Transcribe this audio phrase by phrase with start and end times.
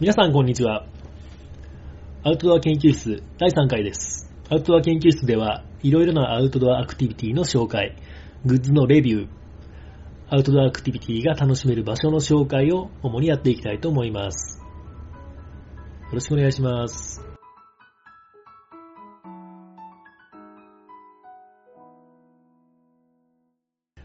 [0.00, 0.86] 皆さんこんにちは。
[2.24, 4.32] アウトドア研究室第3回です。
[4.48, 7.94] アウトドア研究室では、いろいろなアウトドアアクティビティの紹介、
[8.46, 9.28] グッズのレビュー、
[10.30, 14.62] アウトドアアクティビティが楽しめる場所の紹介を主にやっていきたいと思います。
[14.62, 17.20] よろしくお願いします。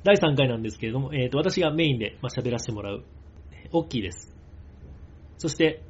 [0.04, 3.06] 第3回なんですけれども、えー、と私がメインで喋らせてもらう、
[3.72, 4.35] オッキーです。
[5.38, 5.82] そして、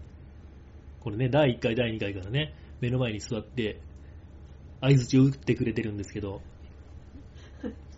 [1.02, 3.80] これね、第1回、第2回からね、目の前に座って、
[4.81, 6.41] 合図を打ってくれてるんですけど、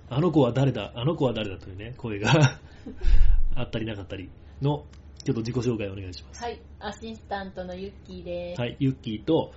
[0.09, 2.31] あの子は誰だ、あの子は誰だというね、声が
[3.55, 4.29] あったりなかったり
[4.61, 4.85] の、
[5.23, 6.43] ちょっと自己紹介をお願いします。
[6.43, 8.61] はい、アシスタントのユッキーです。
[8.61, 9.51] はい、ユッキーと、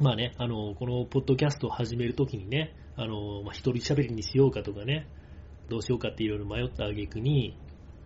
[0.00, 5.06] まあね、あの、このポッドキャストを始めるときにね、あの、まあ、一人喋りにしようかとかね、
[5.68, 7.56] どうしようかっていろいろ迷った挙句に、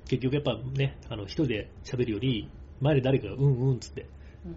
[0.06, 2.50] 結局やっぱね、あの、一人で喋るより、
[2.84, 4.06] 前で誰かがうんうんっつって、
[4.46, 4.56] うん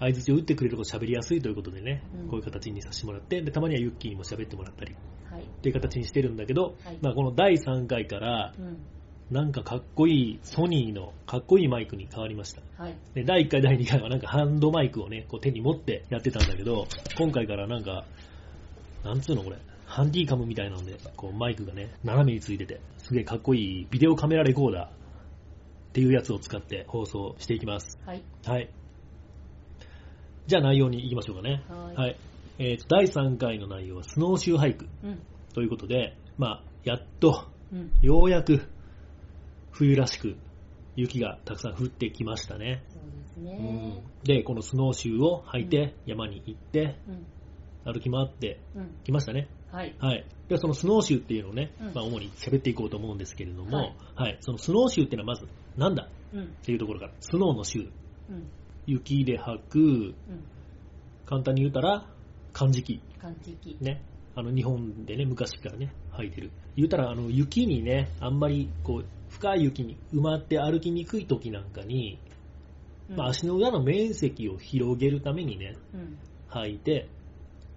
[0.00, 4.94] 相槌を打ってくれると喋りやすいということでね、うんこういう形にさせてもらって、で、たまにはユッキーにも喋ってもらったり、
[5.30, 5.42] はい。
[5.42, 8.78] っていう形にしてるんだけど、はいまあこの第3回から、うん。
[9.30, 12.60] なんかかっこいいソニーのかっこいいマイクに変わりました。
[12.76, 12.94] はい。
[13.14, 18.04] で第1回、第2回はなんかハンドマイクをね、こう手に持ってやってたんだけど、今回からなんか、
[19.04, 25.03] なんつうのこれ、ハンディカムみたいなので、こうマイクがね、斜めについてて、すげえかっこいいビデオカメラレコーダー
[25.94, 28.00] っていうやつを使って放送していきます。
[28.04, 28.24] はい。
[28.44, 28.68] はい。
[30.48, 31.62] じゃあ内容に行きましょうかね。
[31.68, 32.16] はいはい。
[32.58, 35.22] えーと、第3回の内容はスノーシューハイクうん。
[35.54, 37.92] ということで、まあ、やっと、うん。
[38.02, 38.62] ようやく
[39.70, 40.34] 冬らしく
[40.96, 42.82] 雪がたくさん降ってきましたね。
[42.88, 44.02] そうですうんね。
[44.24, 47.92] で、このスノーシューを履いて山に行ってうん。
[47.92, 48.96] 歩き回ってうん。
[49.04, 49.46] きましたね。
[49.70, 49.94] はい。
[50.00, 50.26] はい。
[50.48, 54.38] で、そのスノーシューっていうのをね、うんまあ主に喋っていこうと思うんですけれども、はいはい。
[54.40, 55.46] そのスノーシューっていうのはまず
[55.76, 56.08] なんだ？
[56.32, 56.42] うん。
[56.44, 57.90] っていうところから、スノーのシュー。
[58.30, 58.50] うん。
[58.86, 60.14] 雪で履く、うん。
[61.26, 62.06] 簡単に言うたら、
[62.52, 63.00] 漢字記。
[63.20, 63.76] 感じき。
[63.80, 64.02] ね。
[64.36, 66.50] あの日本でね、昔からね、履いてる。
[66.76, 72.18] 言うたら、あの雪にね、あんまりこう、深い雪に埋まって歩きにくい時なんかに、
[73.10, 76.18] うんまあ、足の裏の面積を広げるためにね、うん。
[76.50, 77.08] 履いて、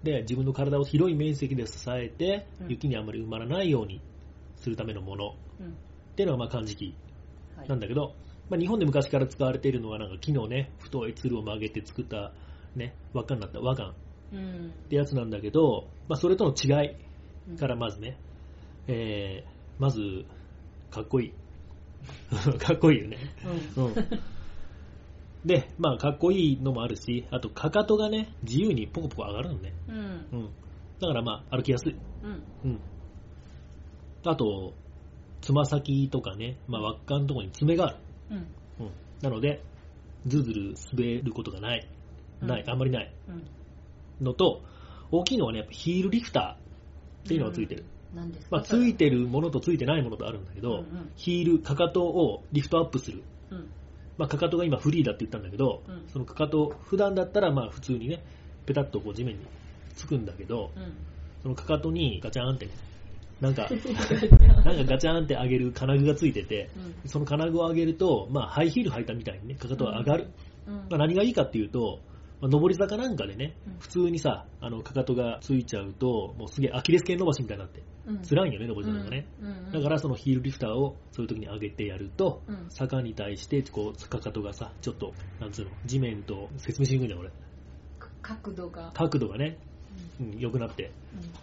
[0.02, 4.00] で、自分の体を広い面積で支えてうん、雪にあまり埋まらないように
[4.56, 5.76] するためのものっうん。
[6.14, 6.94] ていうのがまあ漢字記はい。
[7.66, 8.16] なんだけど、
[8.48, 12.34] まあ、日本で昔から使われているのはなんか木のね、太いつるを曲げて作った
[12.74, 13.94] ね、輪っかになった和漢っ
[14.32, 14.72] うん。
[14.88, 16.96] てやつなんだけど、まあ、それとの違い
[17.48, 18.20] うんからまずね、
[18.86, 20.26] えー、まず、
[20.90, 21.34] かっこいい。
[22.58, 23.18] かっこいいよね。
[23.76, 23.84] うん。
[23.84, 23.94] うん。
[25.44, 29.74] で、まあ、かっこいいのもあるし、あと、かかとがね、自由にポコポコ上がるのね。
[29.88, 29.96] うん。
[29.96, 30.50] うん。
[31.00, 31.96] だからまあ、歩きやすい。
[32.22, 32.44] うん。
[32.64, 32.80] うん。
[34.24, 34.74] あと、
[35.40, 37.96] つま先とかね、まあ、輪っかのところに爪がある。
[38.30, 38.36] うん。
[38.36, 38.92] うん。
[39.22, 39.62] なので、
[40.26, 41.88] ずるずる滑ることがない。
[42.42, 43.12] ない、うんあんまりない。
[43.28, 44.26] うん。
[44.26, 44.62] のと、
[45.10, 47.84] 大きいのはね、やっぱヒールリフターっていうのがついてる。
[48.14, 48.56] 何ですか？
[48.56, 53.22] まあ、ついてるものとついてないものとあるんだけど、うんうんヒール、かかとをリフトアップする。
[53.50, 53.70] うん。
[54.16, 58.22] まあ、かかとが今フリーだって言ったんだけど、うんそのかかと、普段だったらまあ普通にね、
[58.66, 59.46] ペタッとこう地面に
[59.94, 60.92] つくんだけど、うん。
[61.42, 62.72] そのかかとにガチャーンってね、
[63.40, 63.68] なんか、
[64.64, 66.70] なんかガチャーンって上げる金具がついてて、
[67.04, 67.08] うん。
[67.08, 70.30] その金具を上げると、まあハイヒール履いたみたいにね、かかとが上がる。
[70.66, 70.74] うん。
[70.74, 72.00] まあ、何がいいかっていうと、
[72.40, 78.22] まあ、上り坂なんかでねうん、普通にさ、あの、かかとがついちゃうと、もうすげえアキレス腱伸ばしみたいになって、うん。
[78.22, 79.26] 辛いんよね、上り坂がね。
[79.40, 79.72] うん。
[79.72, 87.30] だからそのヒールリフターをそういう時に上げてやると、うん坂に対してこうかかとがさちょっとなんつうの地面と説明しにくいんだよ俺
[88.22, 88.92] 角度が。
[88.92, 89.58] 角度がね、
[90.20, 90.90] うん、良くなってう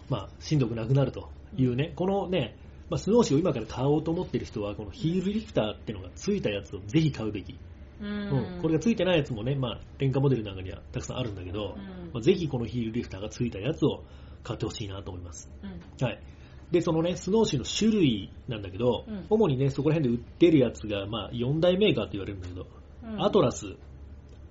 [0.08, 2.56] まあしんどくなくなるというね、このね、
[2.88, 7.56] まあ、スノーシューを今から買おうと思ってる人はこのヒールリフターっていうのがついたやつをぜひ買うべき、ん。
[7.98, 14.04] うんこれがついてないやつもね、まあ、廉価モデルなんかにはたくさんあるんだけど、うんまあ、ぜひこのヒールリフターがついたやつを
[14.42, 16.06] 買ってほしいなと思いますうん。
[16.06, 16.22] はい。
[16.70, 22.66] で、そのね、スノーシューの種類なんだけど、うん主にね、そこら辺で売ってるやつが、まあ、4大メーカーって言われるんだけど、
[23.04, 23.70] うんアトラス、う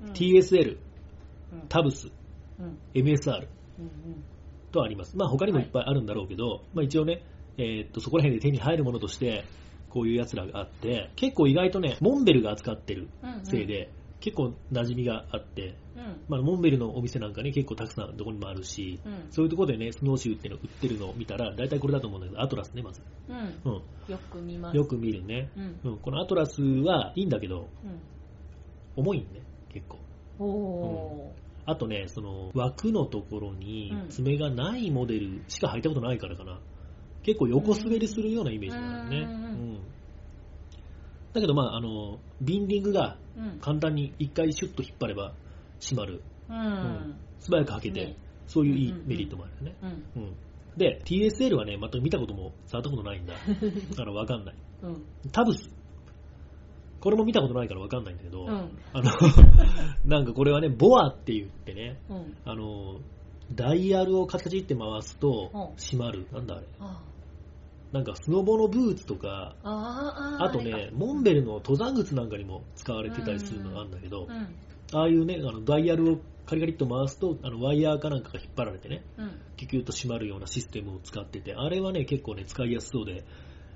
[0.07, 0.77] ん TSL、
[1.53, 2.09] うんタブス、
[2.59, 2.77] うん。
[2.93, 3.47] MSR
[3.79, 4.23] うん。
[4.75, 5.17] とあります。
[5.17, 7.23] まあ、他にもいっぱいあるんだろうけど、まあ、一応ね、
[7.57, 9.45] えーっと、そこら辺で手に入るものとして、
[9.89, 13.45] こういうやつらがあって、結構意外とね、モンベルが扱ってるうん。
[13.45, 16.25] せいで、結構馴染みがあって、うん。
[16.27, 19.27] まあ、モンベルのお店なんかね、結構たくさんどこにもあるし、うん。
[19.29, 23.01] そういうところでね、スノーシューっていうの売ってるのを見たら、大体これだと思うんだけど、アトラスね、まず。
[23.29, 23.37] うん。
[23.37, 23.81] うん。
[24.07, 24.77] よく見ます。
[24.77, 25.51] よく見るね。
[25.55, 25.79] うん。
[25.83, 28.01] うん、このアトラスはいいんだけど、うん。
[28.97, 29.99] 重いんね、結構。
[30.39, 31.44] おー。
[31.65, 36.59] あとね、その枠のところにうん爪がないモデルしか履いたことないからかな。
[37.23, 39.17] 結構横滑りするようなイメージなのね。
[39.21, 39.31] うんう
[39.73, 39.79] ん
[41.33, 43.59] だけど、まあ、あの、ビンディングがうん。
[43.59, 45.33] 簡単に一回シュッと引っ張れば
[45.81, 46.21] 閉まる。
[46.49, 47.15] うん。
[47.39, 48.17] 素早く開けて、ね
[48.47, 49.75] そういういいメリットもあるよね。
[50.15, 50.23] うん。
[50.23, 50.35] うん。
[50.77, 53.33] で、TSL はね、全く見たことも触ったことないんだ。
[53.89, 54.55] だからわかんない。
[54.83, 55.03] うん。
[55.31, 55.69] タブス。
[57.05, 58.49] これも見たことないからわかんないんだけど、うん。
[58.49, 59.11] あの、
[60.05, 62.35] なんかこれはね、ボアって言ってね、うん。
[62.43, 62.99] あの、
[63.53, 66.25] ダイヤルを形って回すとうん閉まる。
[66.31, 66.65] なんだあれ。
[66.79, 67.03] あ
[67.91, 74.55] なんかスノボのブーツとか、あとね、モンベルの登山靴なんかにも使われてたりするのがあるんだけどう、ん。
[74.91, 76.17] ああいうね、あのダイヤルを
[76.47, 79.39] カリカリっと回すと、あのワイヤーかなんかが引っ張られてね、うん。
[79.57, 83.23] キュキュッと閉まるようなシステムを使ってて、あれはね、結構ね、使いやすそうで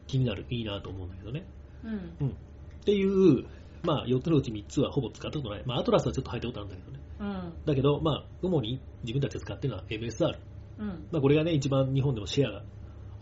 [0.07, 1.45] 気になる、いいなと思うんだけどね。
[1.83, 1.91] うん。
[2.19, 2.37] うん。
[2.81, 3.45] っていう、
[3.83, 5.63] まあ、4つのうち3つはほぼ使ったことない。
[5.65, 6.99] まあ、アトラスはちょっと入ったことあるんだけどね。
[7.19, 7.53] うん。
[7.65, 10.37] だけど、まあ、主に自分たちが使ってるのは MSR。
[10.79, 10.87] うん。
[11.11, 12.63] まあ、これがね、一番日本でもシェアが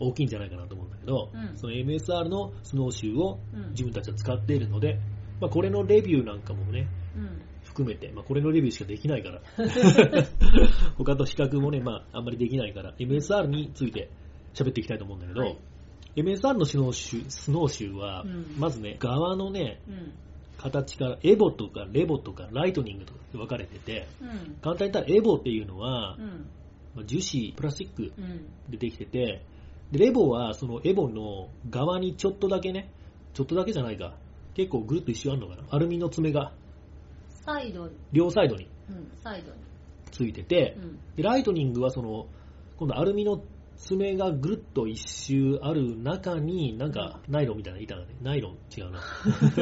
[0.00, 4.98] 大きいんじゃないかなと思うんだけど、うんその MSR のスノーシューをうん自分たちは使っているので、
[5.40, 7.42] まあ、これのレビューなんかもね、うん。
[7.64, 9.40] 含めて、まあ、これのレビューしかできないから、
[10.96, 14.10] 他と比較もね、まあ、あんまりできないから、MSR について
[14.54, 15.58] 喋っていきたいと思うんだけど、はい
[16.22, 20.12] MSR のスノーシュースノーシューは、うんまずね、側のね、うん。
[20.58, 24.56] 形からエボとかレボとかライトニングとかで分かれてて、うん。
[24.60, 26.50] 簡単に言ったらエボっていうのは、うん。
[26.96, 28.48] まあ樹脂、プラスチックうん。
[28.68, 29.44] でできてて、
[29.92, 32.90] でレボはそのエボの側にちょっとだけね、
[33.34, 34.14] ちょっとだけじゃないか、
[34.54, 36.52] 結構ぐるっと一周あるのかな、アルミの爪が
[37.48, 37.92] サイドに。
[38.12, 39.10] 両サイドにうん。
[39.22, 39.58] サイドに。
[40.10, 40.98] ついてて、うん。
[41.16, 42.26] でライトニングはその
[42.76, 43.40] 今度アルミの
[43.78, 49.00] 爪がぐるっと一周ある中になんかナイロンみたいな板がねナイロン違うな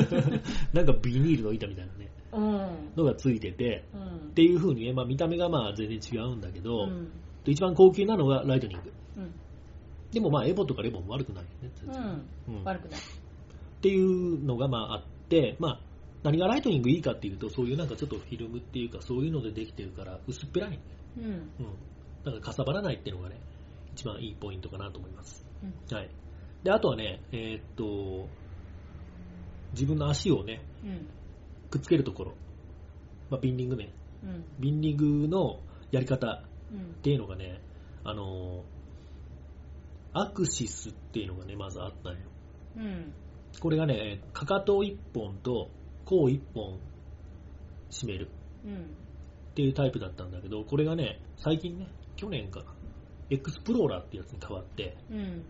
[0.73, 2.93] なんかビニールの板みたいなねうん。
[2.97, 4.33] のがついててうんっ。
[4.33, 7.09] ていう風にね、まあ、見た目がまあ全然違うんだけど、うん。
[7.45, 9.31] で一番高級なのがライトニングうん。
[10.11, 12.03] でもまあエボとかレボも悪くないよね、全然
[12.49, 12.55] うん。
[12.59, 13.01] うん悪くない。
[13.01, 13.03] っ
[13.81, 15.81] ていうのがまああって、まあ、
[16.23, 20.79] 何がライトニングいいかっていうとそういうなんかちょっとフィルムっていうかそういうのでできてるから薄っぺらい、
[21.19, 21.25] うん。
[21.25, 21.41] うん、
[22.25, 23.37] だからかさばらないっていうのがね
[23.97, 25.97] 一番いいポイントかなと思いますうん。
[25.97, 26.11] はい。
[26.63, 28.29] で、あとはね、えーっと、
[29.73, 31.07] 自分の足をね、うん。
[31.71, 32.35] くっつけるところ、
[33.31, 33.89] まあ、ビンディングね、
[34.23, 34.45] うん。
[34.61, 35.61] ビンディングの
[35.91, 36.83] やり方うんっ。
[37.03, 37.61] ていうのがね、
[38.05, 38.77] あのー
[40.19, 42.23] アクシスっていうのがね、まずあったのよ。
[42.79, 43.13] うん。
[43.61, 45.69] これがね、かかと1本と
[46.07, 46.79] 甲1本
[47.91, 48.31] 締める
[48.65, 48.73] うん。
[48.77, 48.77] っ
[49.55, 52.76] ていうタイプだったんだけど、これがね、最近ね、去年かな、
[53.31, 55.43] エクスプローラーってやつに変わって、うん。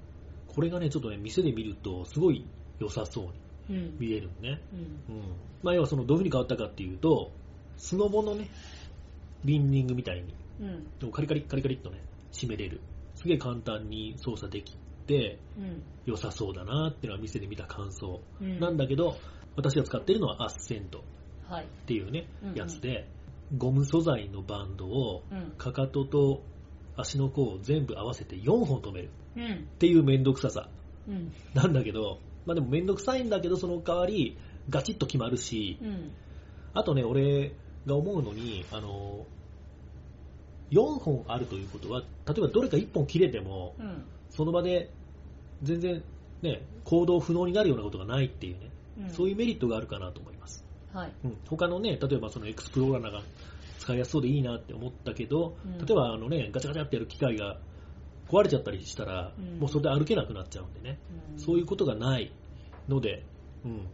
[0.49, 2.47] これがね、ちょっとね、店で見るとすごい
[2.79, 3.33] 良さそうに
[3.69, 3.97] うん。
[3.99, 4.61] 見えるのね。
[4.73, 5.15] うん。
[5.15, 5.23] うん。
[5.63, 7.33] まあ、要はそのどういう風に変わったかっていうと、
[7.77, 8.49] スノボのね、
[9.45, 10.85] ビンディングみたいに、うん。
[10.99, 12.01] でもカリカリカリカリっとね、
[12.33, 12.81] 締めれる。
[13.17, 14.77] すげえ簡単に操作でき
[15.07, 15.83] て、うん。
[16.07, 18.21] 良さそうだなっていうのは店で見た感想。
[18.41, 18.61] うん。
[18.61, 19.17] なんだけど、
[19.57, 21.03] 私が使ってるのはアッセントっ
[21.49, 21.67] はい。
[21.87, 23.09] ていうねうんう、んやつで、
[23.57, 25.53] ゴム素材のバンドを、うん。
[25.57, 26.43] かかとと
[26.97, 29.53] 足の甲を全部合わせて4本止めるうん。
[29.53, 30.69] っていうめんどくささ
[31.09, 31.33] うん。
[31.55, 34.39] なんだけど、まあでもめんどくさいんだけど、その代わり
[34.69, 36.13] ガチッと決まるし、うん。
[36.73, 37.53] あとね、俺
[37.87, 39.27] が思うのに、あの、
[40.71, 44.05] 4本あるということは、例えばどれか1本切れても、うん。
[44.31, 44.91] その場で
[45.63, 46.03] 全然
[46.43, 48.71] ね、行動不能になるようなことがないっていうね、
[49.01, 49.11] うん。
[49.11, 50.65] そういうメリットがあるかなと思います。
[50.93, 51.13] はい。
[51.25, 53.23] うん、他のね、例えばそのエクスプローラーが
[53.79, 55.79] 使いやすそうでいいなって思ったけど、うん。
[55.79, 57.59] 例えばあのね、ガチャガチャってやる機械が
[58.29, 59.59] 壊れちゃったりしたら、うん。
[59.59, 60.99] もうそれで歩けなくなっちゃうんでね、
[61.33, 61.39] うん。
[61.39, 62.33] そういうことがない
[62.89, 63.25] ので、
[63.65, 63.87] うん、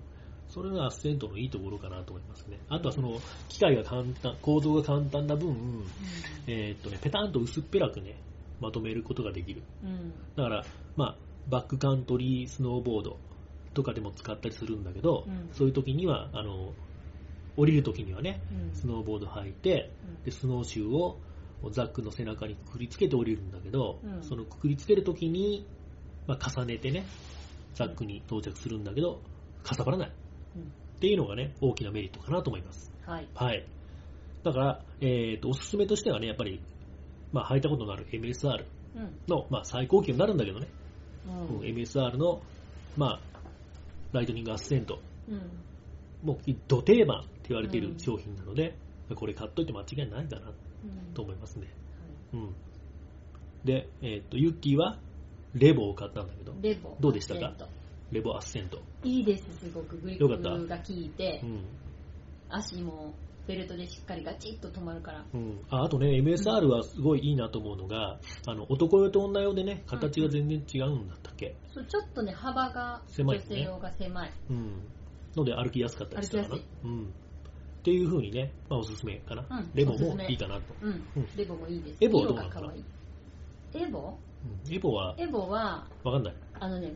[0.48, 2.58] それがアッセントのいいところかなと思いますね。
[2.68, 5.84] あとはその機械が簡単、構造が簡単な分、
[6.46, 8.20] えーっとね、ペタンと薄っぺらくね、
[8.60, 9.62] まとめることができる。
[9.82, 10.12] うん。
[10.36, 10.64] だから、
[10.96, 11.16] まあ、
[11.48, 13.18] バックカントリースノーボード
[13.74, 15.48] とかでも使ったりするんだけど、うん。
[15.52, 16.72] そういう時には、あの、
[17.56, 18.74] 降りる時にはね、うん。
[18.74, 19.90] スノーボード履いて、
[20.24, 21.20] で、スノーシューを
[21.70, 25.66] ザックの背中にくくりつけて降りるんだけど、うんそのくくりつける時に、
[26.26, 27.04] まあ、重ねてね、
[27.74, 29.22] ザックに到着するんだけど、
[29.62, 30.12] かさばらない。
[30.56, 30.62] うん。
[30.62, 30.64] っ
[31.00, 32.90] ていうのがね、大きなメリットかなと思います。
[33.04, 33.28] はい。
[33.34, 33.66] はい。
[34.44, 36.60] だから、えーと、おすすめとしてはね、やっぱり、
[37.32, 39.18] まあ、履いたことのある MSR うん。
[39.28, 40.68] の、まあ、最高級になるんだけどね、
[41.26, 41.58] うん。
[41.58, 42.42] うん MSR の、
[42.96, 43.38] まあ、
[44.12, 45.40] ライトニングアッセント、うん。
[46.22, 48.74] もう、ド定番言われているうん商品なので、
[49.14, 51.68] これ買っといて間違いないかなうんと思いますね。
[52.32, 52.54] うん。
[53.64, 54.98] で、えっ、と、ユッキーは、
[55.54, 56.96] レボを買ったんだけど、レボ。
[56.98, 57.52] どうでしたか？
[58.10, 58.78] レボアッセント。
[59.04, 59.96] いいです、すごく。
[59.98, 61.64] グリップが効いてう、ん。
[62.48, 63.14] 足も
[63.46, 65.24] ベルトでしっかりガチッと止まるから。
[65.32, 74.32] うん、ああとね、MSR はすごいいいなと思うのが、あの男用と女用でね、形が全然違うんだったっけ、そうちょっとね、幅が、狭いね女性用が狭い。
[74.50, 74.72] うん
[75.34, 76.58] ので歩きやすかったりしたかな。
[77.82, 79.44] っていう風にね、まあおすすめかな。
[79.50, 80.62] うんレボもいいかなと。
[80.82, 81.26] うんうん。
[81.36, 81.96] レボもいいです。
[82.00, 82.72] エボはどう色なの。
[83.74, 84.16] エボ？
[84.68, 86.34] うんエボは、エボは、わかんない。
[86.60, 86.92] あのね、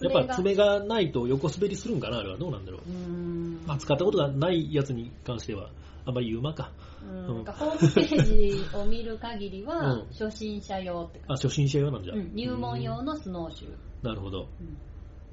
[0.00, 2.80] やっぱ爪がないと横滑りするんかなあれはどうなんだろう。
[2.90, 3.62] うーん。
[3.66, 5.68] まあ使ったことがないやつに関しては、
[6.06, 6.72] あんまり言うまか。
[7.02, 12.14] うんうんホームページを見る限りは、 うん初心者用ってあ、初心者用なんじゃ。
[12.14, 14.06] うん入門用うんのスノーシュー。
[14.06, 14.48] なるほど。
[14.60, 14.76] うん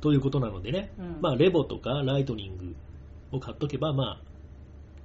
[0.01, 2.75] ということなのでね、うんまあレボとかライトニング
[3.32, 4.22] を買っとけば、まあ、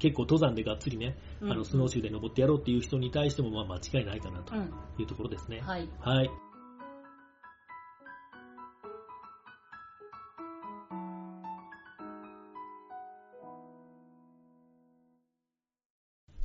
[0.01, 5.61] 結構登山でがっつりね、うんあのスノーシューで登ってやろうっていう人に対してもまあ間違いないかなとうんいうところですね。
[5.61, 5.89] はい。
[6.01, 6.31] はい。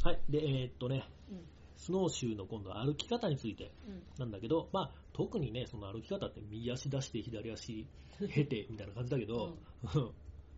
[0.04, 0.20] はい。
[0.30, 1.40] で、えーっとね、うん
[1.78, 7.86] スノーシューの今度は歩き方についてうんなんだけど、まあ、特にね、その歩き方って右足出して左足
[8.34, 9.58] 経てみたいな感じだけど、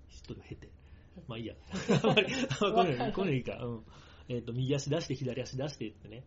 [0.10, 0.70] 知っとる経て。
[1.28, 1.56] まあいいや。
[2.04, 2.26] あんまり
[2.60, 3.58] こういうのこういいいか。
[3.64, 3.84] うん。
[4.30, 6.24] えっ、と、右足出して左足出してってね、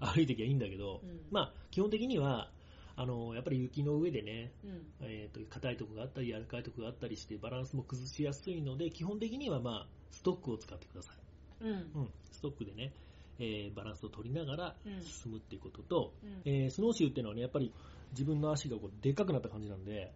[0.00, 2.50] 歩いてきゃいいんだけど、うんまあ、基本的には、
[2.94, 11.64] あの、やっぱり雪の上でね、うんえっ、と、硬いとこがあったり、柔らかいとこがあったりして、バランスも崩しやすいので、基本的にはまあ、ストックを使ってください。
[11.64, 12.10] うんうん。
[12.30, 12.92] ストックでね、
[13.38, 17.72] えーバランスを取りながらうん進むっていうことと、うんえースノーシューっていうのはね、やっぱり
[18.12, 20.12] 自分の足がこうでっかくなった感じなんで、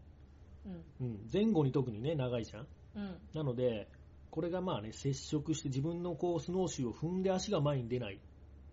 [0.66, 2.66] うんうん、前後に特にね、長いじゃん。
[2.96, 3.88] うんなので、
[4.32, 8.18] これがまあね、接触して自分のこうスノーシューを踏んで足が前に出ないっ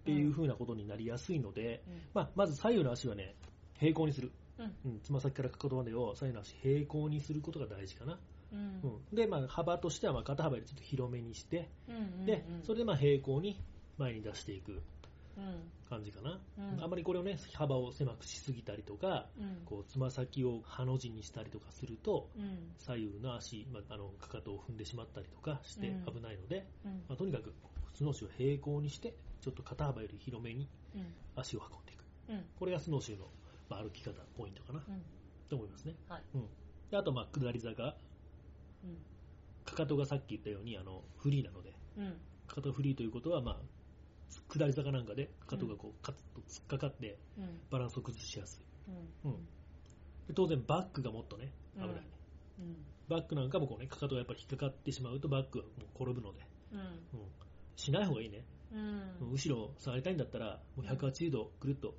[0.06, 3.36] ていう風なことになりやすいので、まあ、まず左右の足はね、
[3.78, 4.32] 平行にする。
[4.58, 4.92] うん。
[4.92, 8.18] うん、つま先からかかとまでを左右の足平行にすることが大事かな。
[8.54, 8.60] うん。
[8.84, 13.62] うん、で、まあ、幅としてはまあ肩幅よりちょっと広めにして、うんで、それでまあ平行に
[13.98, 14.72] 前に出していく。
[14.72, 14.82] うん
[15.90, 16.40] 感じかな。
[16.58, 16.84] うん。
[16.84, 19.62] あまりこれをね、幅を狭くしすぎたりとか、うん。
[19.66, 22.72] こうつま先をハの字にしたりとかすると、うん。
[22.78, 26.06] 左右の足、まあ、あのかかとを踏んでしまったりとかしてうん。
[26.06, 26.92] 危ないので、うん。
[27.08, 27.54] まあ、とにかく
[27.94, 31.14] スノーシューを平行にしてちょっと肩幅より広めにうん。
[31.36, 32.04] 足を運んでいく。
[32.30, 32.46] うん。
[32.58, 33.26] これがスノーシューの、
[33.70, 34.84] まあ、歩き方ポイントかな。
[34.88, 35.02] うん。
[35.50, 36.22] と思いますね、はい。
[36.36, 36.42] うん、
[36.92, 37.96] であとまあ下り坂。
[38.84, 38.98] うん。
[39.66, 41.74] かかとがさっき言ったようにあのフリーなので。
[41.98, 42.14] うん。
[42.48, 43.58] かかとフリーということは、まあ、
[44.48, 47.60] 下り坂なんかでかかとがこうカッと突っかかってうん。
[47.70, 48.92] バランスを崩しやすい、
[49.26, 49.32] うん。
[49.32, 49.38] うん、
[50.28, 51.96] で当然バックがもっとね危ない、うん。
[51.96, 52.76] うん
[53.10, 56.40] バックなんかもこうねかかとがやっぱり引っかかってしまうとバックはもう転ぶので、
[56.72, 56.80] うん。
[56.80, 56.88] うん、
[57.76, 58.46] しない方がいいね。
[58.72, 59.32] うん。
[59.32, 61.96] 後ろ下がりたいんだったら、もう180度くるっと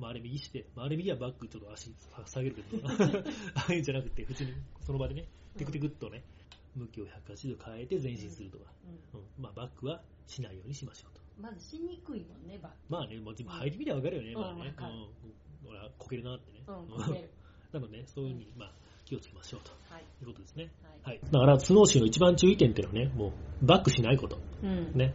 [0.00, 1.92] 回れ右して、回れ右はバックちょっと足
[2.26, 2.86] 下げるけど、
[3.54, 6.22] ああいうんじゃなくて、普通にその場でね、テクテクっとね、
[6.76, 8.72] 向きを180度変えて前進するとか、
[9.14, 9.20] うん。
[9.20, 9.26] うん。
[9.38, 11.21] まあ、バックはしないようにしましょうと。
[11.40, 14.74] まずしにくいもんねバッまあね、もうでも入り見りゃ分かるよね、うんまあね。
[14.78, 14.82] う
[15.66, 15.68] ん。
[15.68, 16.62] 俺はこけるなってね。
[16.66, 17.30] グうんうん こける。
[17.72, 18.72] なので、ね、そういうふうに、まあ、
[19.04, 19.70] 気をつけましょうと。
[19.92, 20.02] はい。
[20.02, 20.70] いうことですね。
[21.02, 21.14] はい。
[21.14, 21.20] はい。
[21.30, 24.38] だから、スノーシューの一番注意点っていうのはね、もう、バックしないこと。
[24.62, 24.92] うん。
[24.94, 25.14] ね。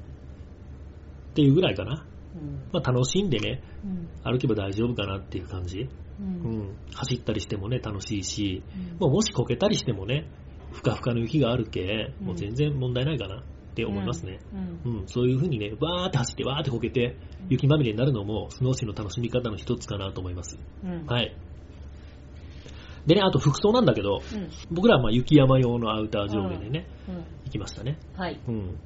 [1.32, 2.06] っていうぐらいかな。
[2.36, 2.70] うん。
[2.74, 4.10] まあ、楽しんでね、うん。
[4.24, 5.82] 歩けば大丈夫かなっていう感じ。
[5.82, 6.60] ううん。
[6.70, 8.98] ん、走ったりしてもね、楽しいし、うん。
[9.00, 10.28] もうもしこけたりしてもね、
[10.72, 12.28] ふかふかの雪があるけ、うん。
[12.28, 13.44] もう全然問題ないかな
[13.78, 14.40] って思いますね。
[14.86, 17.16] うんうん、そういう風にね、わーって走って、わーってこけて、
[17.48, 20.58] 雪まみれになるのも、スノーシューの楽しみ方の一つかなと思います。
[20.84, 21.36] うんはい。
[23.06, 27.16] でね、あと服装なんだけど、うん僕らはまあ雪山用のアウター上下でね、うん
[27.46, 28.00] 行きましたね。
[28.16, 28.80] はいうん。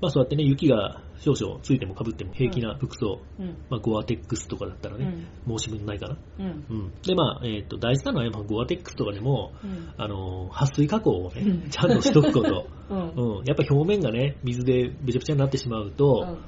[0.00, 3.56] まあそうやってね、雪が少々ついても被っても平気な服装、うん。
[3.70, 6.18] まあゴアテックスとかだったらね、申し分ないかな。
[6.38, 6.64] うん。
[6.68, 6.92] うん。
[7.02, 9.92] で、まあ、えっ、と、大事なのはやっぱゴアテックスとかでも、うん。
[9.96, 11.70] あのー、撥水加工をねう、ん。
[11.70, 12.68] ちゃんとしとくこと。
[12.90, 13.38] うん。
[13.38, 13.44] うん。
[13.46, 16.38] やっぱ表面がね、水でべちゃべちゃになってしまうと、うん。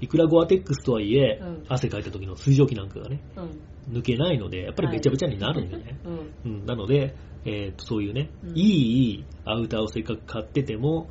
[0.00, 1.64] いくらゴアテックスとはいえ、うん。
[1.68, 3.98] 汗かいた時の水蒸気なんかがね、うん。
[3.98, 5.98] 抜けないので、やっぱりべちゃべちゃになるんでね。
[6.44, 6.52] うん。
[6.52, 6.66] うん。
[6.66, 8.58] なので、えっ、と、そういうね、うん。
[8.58, 11.10] いいアウターをせっかく買ってても、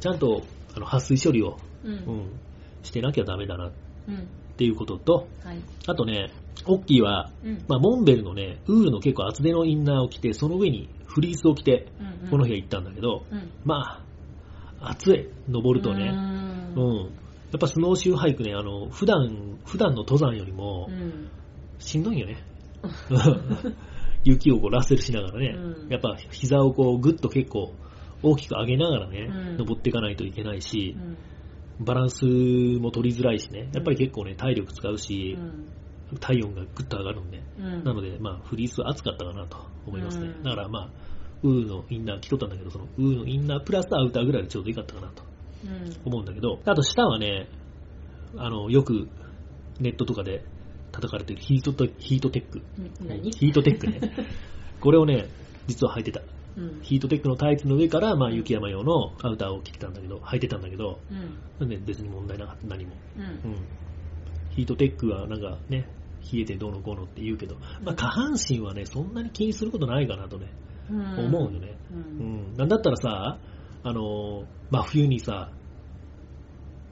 [0.00, 0.42] ちゃんと、
[0.76, 1.96] あの、撥水処理を、ううん。
[1.96, 2.40] ん、
[2.82, 3.72] してなきゃダメだなっ
[4.08, 4.28] うん。
[4.56, 5.58] ていうことと、はい。
[5.86, 6.30] あとね、
[6.66, 7.64] オッキーは、うん。
[7.66, 13.52] まあ、モンベルのね、ウールの結構厚手のインナーを着て、その上にフリースを着て、うんこの部屋行ったんだけど、うん。
[13.64, 14.04] ま
[14.80, 16.10] あ、暑い、登るとうね。
[16.10, 16.74] ん。
[16.74, 16.96] うん。
[17.52, 21.28] やっぱスノーシューハイクね、あの、普段、普段の登山よりもう、ん。
[21.78, 22.42] しんどいよね。
[24.24, 25.88] 雪をこうラッセルしながらね、うん。
[25.88, 27.76] やっぱ膝をこうグッと結構
[28.22, 29.56] 大きく上げながらね、うん。
[29.58, 30.96] 登っていかないといけないし
[31.80, 31.84] う、ん。
[31.86, 35.36] バランスも取りづらいしね、やっぱり結構ね、体力使うし
[36.12, 36.18] う、ん。
[36.20, 37.84] 体温がぐっと上がるんで、うん。
[37.84, 40.28] なので、まあ、フリースは暑かったかなと思いますね。
[40.28, 40.42] うん。
[40.42, 40.90] だからまあ、
[41.42, 45.22] ウーのインナー着とったんだけど、そのウーのインナープラスアウターぐらいでちょうどいいかったかなと
[45.64, 45.96] うん。
[46.04, 47.48] 思うんだけど、あと下はね、
[48.36, 49.08] あの、よく
[49.80, 50.44] ネットとかで
[50.92, 52.62] 叩かれてるヒートとヒートテック。
[53.38, 54.00] ヒートテックね。
[54.80, 55.28] これをね、
[55.66, 56.22] 実は履いてた。
[56.56, 56.80] うん。
[56.82, 61.38] ヒートテックのタイツの上から、まあ、雪山用のアウターを着てたんだけど、履いてたんだけど、うん。
[61.60, 62.92] なんで別に問題なかった、何も。
[63.16, 63.54] うんう。
[63.54, 63.56] ん。
[64.50, 65.88] ヒートテックはなんかね、
[66.32, 70.46] 冷えてどうのこうのって言うけど、まあ、下半身はね、そんなに気にすることないかなとね、
[70.90, 71.26] うん。
[71.26, 71.76] 思うよね。
[71.92, 71.94] う。
[71.94, 72.56] うんん。
[72.56, 73.38] なんだったらさ、
[73.82, 75.50] あのー、真冬にさ、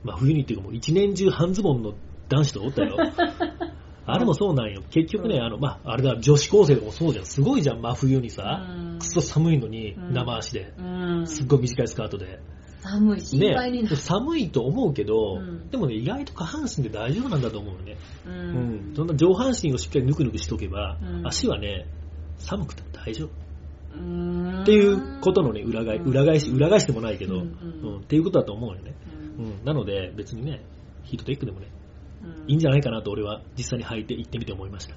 [0.04, 1.94] 真冬にっていうかもう一年中半ズボンの
[2.28, 2.97] 男子とかおったよ。
[4.06, 4.82] あれもそうなんよ。
[4.90, 7.26] 結局ね、うんあの、まあ、あれだ、女子高生とかもそうじゃん。
[7.26, 10.82] すごいじゃん、真冬にさ、うんくそ寒いのにうん生足で、う
[11.23, 11.26] ん。
[11.26, 12.40] すっごい短いスカートで。
[12.80, 13.96] 寒い、心配になね、る。
[13.96, 17.96] 寒いと思うけど、うんでもね、意外と下半身で大丈夫なんだと思うよね。
[18.26, 18.92] ううん。
[18.94, 21.87] そんな上半身をしっかりぬくぬくしとけば、うん足はね、
[22.38, 23.30] 寒くても大丈夫。
[23.96, 24.62] うん。
[24.62, 27.44] っていうことのね、裏返うん裏返し、裏返してもないけど、ううん
[27.82, 28.94] うんんっていうことだと思うよね。
[29.38, 29.64] うんうん。
[29.64, 30.62] なので、別にね、
[31.04, 31.84] ヒートテックでもね、うん
[32.47, 34.95] いいんじゃないかなと俺は実際に履いて行ってみて思いました。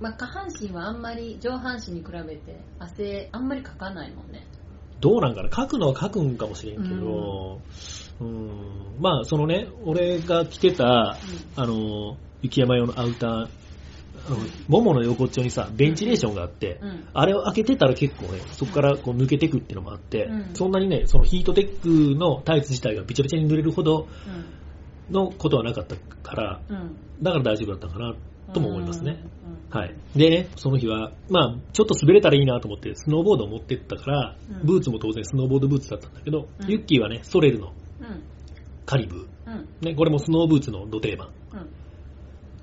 [0.00, 4.46] まあ、下半身はあんまり上半身に比べて汗あんまりかかないもんね。
[5.00, 5.50] どうなんかな？
[5.50, 7.60] 書くのは書くんかもしれんけど、
[8.20, 8.50] うん、
[8.98, 11.16] まあ、そのね、俺が着てた、
[11.56, 13.48] あの、雪山用のアウター、あ
[14.30, 17.08] のももの横っちょにさ、ベンチレーションがあって、うん。
[17.14, 20.50] あれを開けてたら結構ね、そこからこう抜けてくっていうのもあって、うん。
[20.54, 24.08] そんなにね、そのヒートテックのタイツ自体がびちゃびちゃに濡れるほど
[25.10, 26.76] のことはなかったから、うん。
[26.76, 26.96] うん。
[27.22, 28.14] だから大丈夫だったかな
[28.52, 29.22] とも思いますね。
[29.72, 29.78] うん。
[29.78, 29.94] はい。
[30.16, 38.22] でね、その日は、まあ、ちょっと滑れたらいいなと思って、スノーボードを持ってったから、うんブーツも当然スノーボードブーツだったんだけど、うんユッキーはね、ソレルのうん。
[38.86, 39.52] カリブうん。
[39.82, 39.86] ー。
[39.90, 41.28] ね、これもスノーブーツの土定番。
[41.52, 41.58] うん。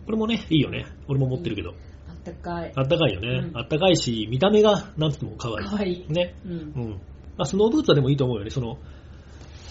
[0.05, 0.85] これもね、いいよね。
[1.07, 1.73] 俺も持ってるけど。
[2.07, 2.71] あったかい。
[2.75, 3.49] あったかいよね。
[3.49, 5.67] うんあったかいし、見た目が、なんつっても可愛い。
[5.67, 6.05] かわいい。
[6.11, 6.35] ね。
[6.45, 6.55] うんう。
[6.55, 6.89] ん。
[7.37, 8.49] まあ、スノーブーツはでもいいと思うよね。
[8.49, 8.77] その、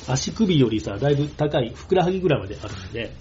[0.08, 3.12] 足首よりさ、だいぶ高い、ふくらはぎぐらいまであるんで、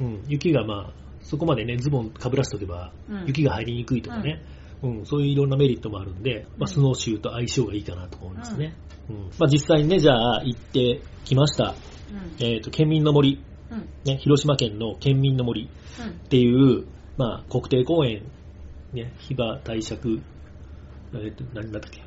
[0.00, 0.92] うん、雪がまあ、
[1.22, 4.42] そこまでね、ズボンかぶらしとけば、うん雪が入りにくいとかね、
[4.82, 8.74] うん、そういういろんなメリットもあるんで、まあ、スノーシューと相性がいいかなと思いますね。
[9.08, 9.16] うん。
[9.38, 11.74] まあ、実際にね、じゃあ、行ってきました。
[12.10, 12.44] うん。
[12.44, 13.88] えっ、と、県民の森、うん。
[14.04, 15.68] ね、広島県の県民の森っ
[16.04, 16.28] うん。
[16.28, 16.84] ていう、
[17.16, 18.22] まあ、国定公園、
[18.92, 20.20] ね、ヒバ帝釈、
[21.14, 22.02] えっ、と、何だったっけ？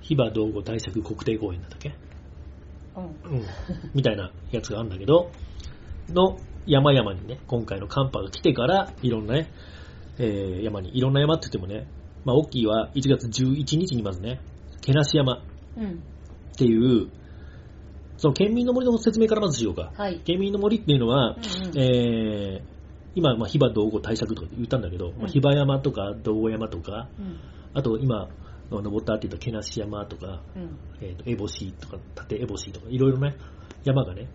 [0.00, 1.94] ヒバ道後帝釈国定公園だったっけ？
[2.96, 3.04] うん。
[3.04, 3.06] う
[3.40, 3.44] ん。
[3.94, 5.30] みたいなやつがあるんだけど、
[6.08, 9.50] の山々にね、今回の寒波が来てから、いろんなね、
[10.18, 11.86] えー山に、いろんな山って言ってもね、
[12.24, 14.40] まあ、大きいは1月11日にまずね、
[14.80, 15.40] けなし山っ
[15.76, 16.02] うん。
[16.56, 17.10] ていう、
[18.16, 19.92] その県民の森の説明からまずしようか。
[19.96, 20.20] はい。
[20.24, 22.74] 県民の森っていうのは、うんうんえー
[23.16, 27.38] 今、まあ、ヒバ道後対策とか言ったんだけど、まあ、うんヒバ山とか道後山とか、うん。
[27.72, 28.28] あと今、
[28.70, 30.78] 登ったって言ったけなし山とか、うん。
[31.00, 33.36] えー、とエボシとか、縦エボシとか、いろいろね、
[33.84, 34.28] 山がね、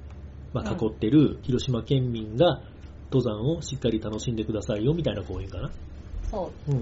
[0.53, 2.61] まあ、うん囲ってる広島県民が
[3.11, 5.71] 登山をしっかり楽しんでくださいよみたいな公園かな。
[6.29, 6.79] そうん。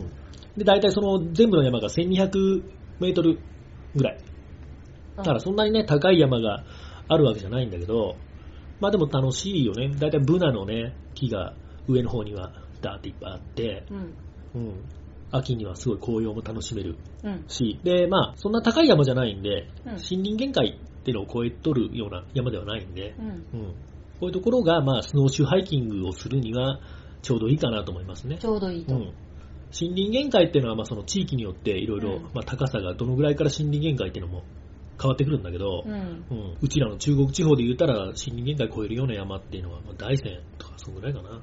[0.57, 2.63] で、大体その全部の山が1200
[2.99, 3.39] メートル
[3.95, 4.17] ぐらい。
[4.17, 5.17] う。
[5.17, 6.63] だからそんなにね、高い山が
[7.07, 8.17] あるわけじゃないんだけど、
[8.79, 9.89] まあでも楽しいよね。
[9.97, 11.55] 大体ブナのね、木が
[11.88, 14.15] 上の方にはダーっていっぱいあって、うん。
[14.55, 14.83] うん。
[15.31, 17.43] 秋にはすごい紅葉も楽しめるうん。
[17.47, 23.27] し、で、まあ、そんな高い山じゃないんで、うん森林限界っていうのを超えとるような山ではないんで、うん。
[23.27, 23.75] うん。
[24.19, 26.79] こういうところが、まあ、スノーシューハイキングをするには、
[27.21, 28.47] ちょうどいいかなと思いますねち。
[28.47, 28.95] ょうどいいと。
[28.95, 29.01] うん。
[29.71, 34.43] 森林限界っていうのは、まあ、その地域によっていろいろうん、まあ、高さがどのぐらいから森林限界っていうのも
[34.99, 35.93] 変わってくるんだけど、うん。
[35.93, 41.41] うん、うちらの中国地方で言ったら、森林限界超えるような山っていうのは、まあ大山とか、そんぐらいかな。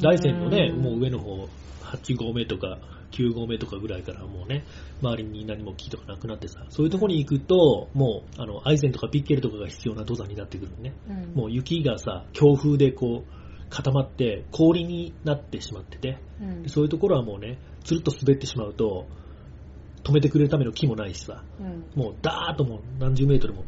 [0.00, 1.48] 大山のね、うんもう上の方、
[1.82, 2.78] 8合目とか
[3.10, 4.64] 9合目とかぐらいからもうね、
[5.02, 10.94] 周りに何も木とかなくなってさ、そういうところに行くと、もう、あの、アイゼンとかピッケルとかが必要な登山になってくるのね。
[11.08, 11.34] うん。
[11.34, 16.68] もう雪がさ、強風でこう、固まって氷になってしまってて、うんで。
[16.68, 19.06] そういうところはもうね、つるっと滑ってしまうと、
[20.02, 21.84] 止めてくれるための木もないしさ、うん。
[21.94, 23.64] もうダーッともう何十メートルも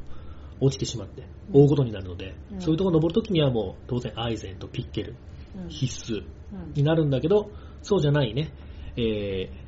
[0.61, 5.15] 落ちてしまって、大ごとになるので、うんそういうところ登るときにはもう当然アイゼンとピッケル
[5.57, 5.69] うん。
[5.69, 7.51] 必須うんになるんだけど、
[7.83, 8.53] そうじゃないね、
[8.97, 9.63] えー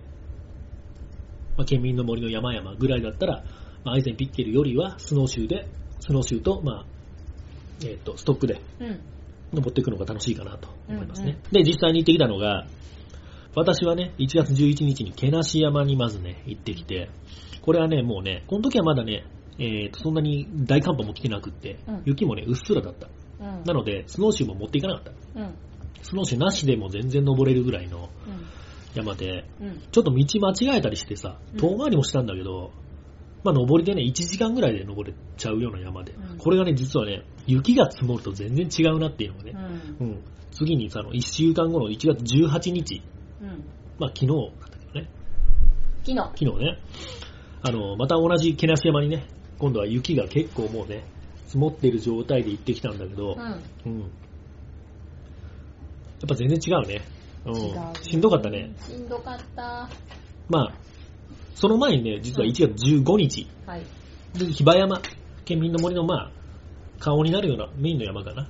[1.56, 3.44] まあ、県民の森の山々ぐらいだったら、
[3.84, 5.68] まあアイゼン、ピッケルよりはスノーシューで、
[6.00, 6.86] スノーシューと、まあ
[7.82, 9.00] えー、とストックでうん。
[9.52, 11.38] 登っていくのが楽しいかなと思いますね。
[11.44, 12.66] うんで、実際に行ってきたのが、
[13.54, 17.08] 私はね、1月11日にけなし山にまずね、行ってきて、
[17.62, 19.24] これはね、もうね、この時はまだね、
[19.58, 23.08] えーとそんなに大寒波も来てなくって、うん雪もね、うっすらだった。
[23.38, 23.64] うん。
[23.64, 25.40] なので、スノーシューも持っていかなかった。
[25.40, 25.54] うん。
[26.02, 28.43] スノーシューなしでも全然登れるぐらいのうん。
[28.94, 29.80] 山で、うん。
[29.90, 32.72] ちょっと道間違えたりしてさうん、遠回りもしたんだけど、
[33.42, 39.52] まあ登りでね、1時間ぐらいで登れちゃうような山で、うんこれがね、実はね、雪が積もると全然違うなっていうのがね
[40.00, 40.06] う、ん。
[40.06, 43.02] うん、次にさ、あの1週間後の1月18日、
[43.40, 43.48] うん。
[43.98, 45.08] まあ昨日なんだけどね、
[46.04, 46.16] 昨日。
[46.16, 46.78] 昨日ね、
[47.62, 49.26] あの、また同じ毛無山にね、
[49.58, 51.04] 今度は雪が結構もうね、
[51.46, 53.92] 積もってる状態で行ってきたんだけど、うん。
[53.92, 54.00] うん。
[54.00, 54.06] や
[56.26, 57.02] っぱ全然違うね。
[57.46, 58.02] うん。
[58.02, 58.74] しんどかったね。
[58.86, 59.88] しんどかった。
[60.48, 60.74] まあ、
[61.54, 63.82] その前にね、実は1月15日、はい。
[64.34, 65.00] で比婆山、
[65.44, 66.32] 県民の森のまあ、
[66.98, 68.48] 顔になるようなメインの山かな。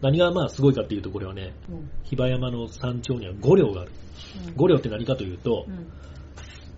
[0.00, 1.90] 何がまあすごいかっていうと、これはね、うん。
[2.04, 3.90] 比婆山の山頂には五稜がある。
[4.56, 5.86] 五稜って何かというと、うん。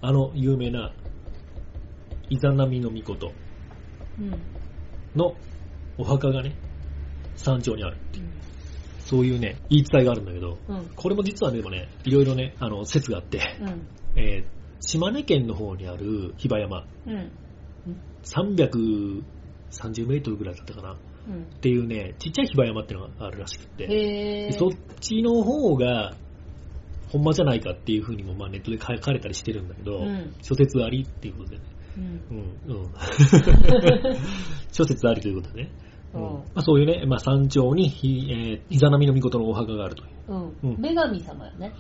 [0.01, 0.93] あの有名な、
[2.31, 3.33] イザナミの御事
[4.19, 4.31] うん。
[5.15, 5.35] の
[5.99, 6.57] お墓がね、
[7.37, 7.97] 山頂にある。
[9.11, 10.89] そういうね、言い伝えがあるんだけど、うん。
[10.95, 13.89] これも実はね、でもね、いろいろね、あの、説があって、うん。
[14.17, 17.31] えー島根県の方にある比婆山、うん。
[18.23, 19.23] 330
[20.09, 20.97] メートルぐらいだったかな、っ
[21.29, 21.45] うん。
[21.61, 24.71] ていうね、ちっちゃい比婆山っていうのがあるらしくって、そっ
[25.01, 26.15] ちの方が、
[27.11, 31.63] ほんまじゃないかっていうふうにも、まあ、ネットで書かれたりしてるんだけど、うん諸説ありっていうことでね。
[31.99, 32.05] うん。
[32.73, 32.91] うん、うん。
[34.73, 35.71] 諸説ありということでね。
[36.15, 40.11] うんうんまあ、そういうね、まあ、山頂にひ、えー、イザナミの御事のお墓があるという。
[40.29, 40.57] うん。
[40.63, 41.73] うん女神様よね。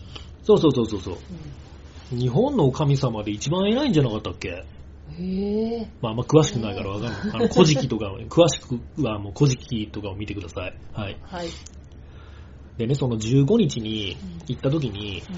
[0.43, 1.15] そうそうそうそうそう。
[1.15, 4.51] う日本の神様で一番偉いんじゃなかったっけ？
[4.51, 4.53] ん。
[4.53, 5.91] へえ。
[6.01, 7.15] まあ、あんま詳しくないからわかんない。
[7.35, 10.75] あの、古事記とか詳しくはもう古事記とかを見てください。
[10.93, 11.17] はい。
[11.23, 11.49] はい。
[12.79, 14.17] でね、その15日に
[14.47, 15.33] 行った時に、う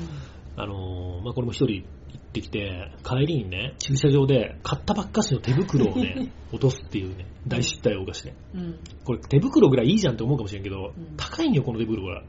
[0.56, 1.84] あのーまあ、これも一人行
[2.16, 8.34] ってきて、帰りにね、駐車場で買ったばっかしの手袋をね、 落とすっていうね、大失態を犯して。
[8.54, 8.58] ん。
[8.58, 8.78] うん。
[9.04, 12.22] これ手袋ぐらいいいじゃんって思うかもしれんけど、うん高いんよ、この手袋が。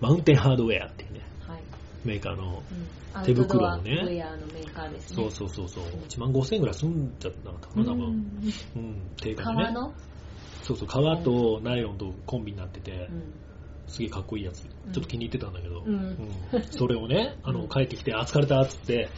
[0.00, 1.62] マウンテンハードウェアっていうね、はい。
[2.04, 2.62] メーカーの。
[3.16, 3.24] うん。
[3.24, 5.16] 手袋をねアウェアのメーカーですね。
[5.16, 5.84] そうそうそうそう。
[6.08, 8.04] 1万5000円ぐらい済んじゃったのかな、多分。
[8.04, 8.14] うん
[8.76, 9.74] うん、定価でね
[10.62, 13.22] そうそう、革とナイロンとコンビになってて、うん。
[13.88, 14.62] すげえかっこいいやつ。
[14.62, 15.96] ちょっと気に入ってたんだけど、うんう
[16.58, 19.08] んそれをね、 あの、うん帰ってきて、あ、疲れたっつって、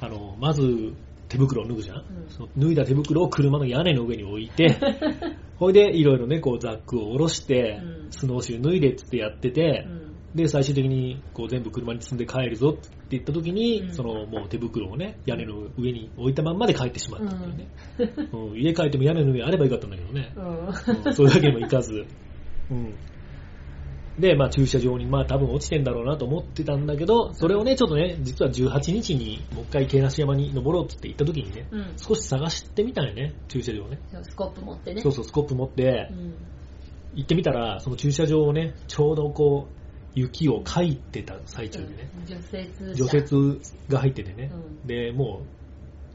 [0.00, 0.94] あの、まず
[1.28, 1.96] 手袋を脱ぐじゃん。
[1.98, 4.76] んその脱いだ手袋を車の屋根の上に置いて、
[5.58, 10.06] ほいで、いろいろね、こう、ザックを下ろして、うんスノーシュー脱いでっつってやってて、うん。
[10.36, 17.68] で、最終的に、こう、全部車に積んで帰るぞって言った時に、うんその、もう手袋をね、屋根の上に置いたまんまで帰ってしまったっていうね。
[18.32, 20.32] うん家帰っても屋根の上あればよかったんだけどね。
[20.36, 20.66] うん。
[20.66, 22.06] うんそういうわけにもいかず。
[22.70, 22.94] うん。
[24.18, 31.92] で、まあ駐車場に、まあ多分落ちてんだろうなと思ってたんだけど、それをね、ちょっとね、実は18日にもう一回京梨山に登ろうって言った時にね、うん。
[31.96, 33.98] 少し探してみたんよね、駐車場をね。
[34.12, 35.02] そうスコップ持ってね。
[35.02, 36.34] そうそう、スコップ持ってう、ん。
[37.14, 39.76] 行ってみたら、その駐車場をね、ちょうどこう、
[40.14, 42.94] 雪をかいてた最中でね、除雪車。
[42.94, 45.46] 除雪が入っててね、うんで、もう、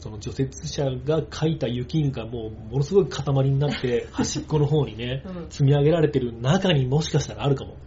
[0.01, 7.77] その除雪車がかいた雪がもうものすごい塊になって、 端っこの方にね、うん積み上げられてる中にもしかしたらあるかもうん。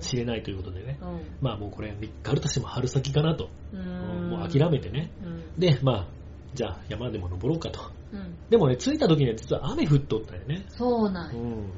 [0.00, 1.20] しれないということでね、うん。
[1.40, 4.30] まあもうこれ、ガルとしても春先かなと、うん。
[4.30, 5.60] もう諦めてね、うん。
[5.60, 6.06] で、まあ、
[6.54, 7.80] じゃあ山でも登ろうかと。
[8.12, 8.34] うん。
[8.48, 10.64] でもね、着いた時には実は雨降っとったよね。
[10.68, 11.40] そうなんや。
[11.40, 11.72] うん。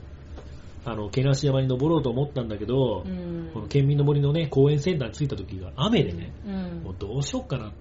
[0.85, 3.51] あの、毛梨山に登ろうと思ったんだけど、うん。
[3.53, 7.73] この県民の森のね、公園センターに着いた時が雨でね、うんもうどうしよっかな。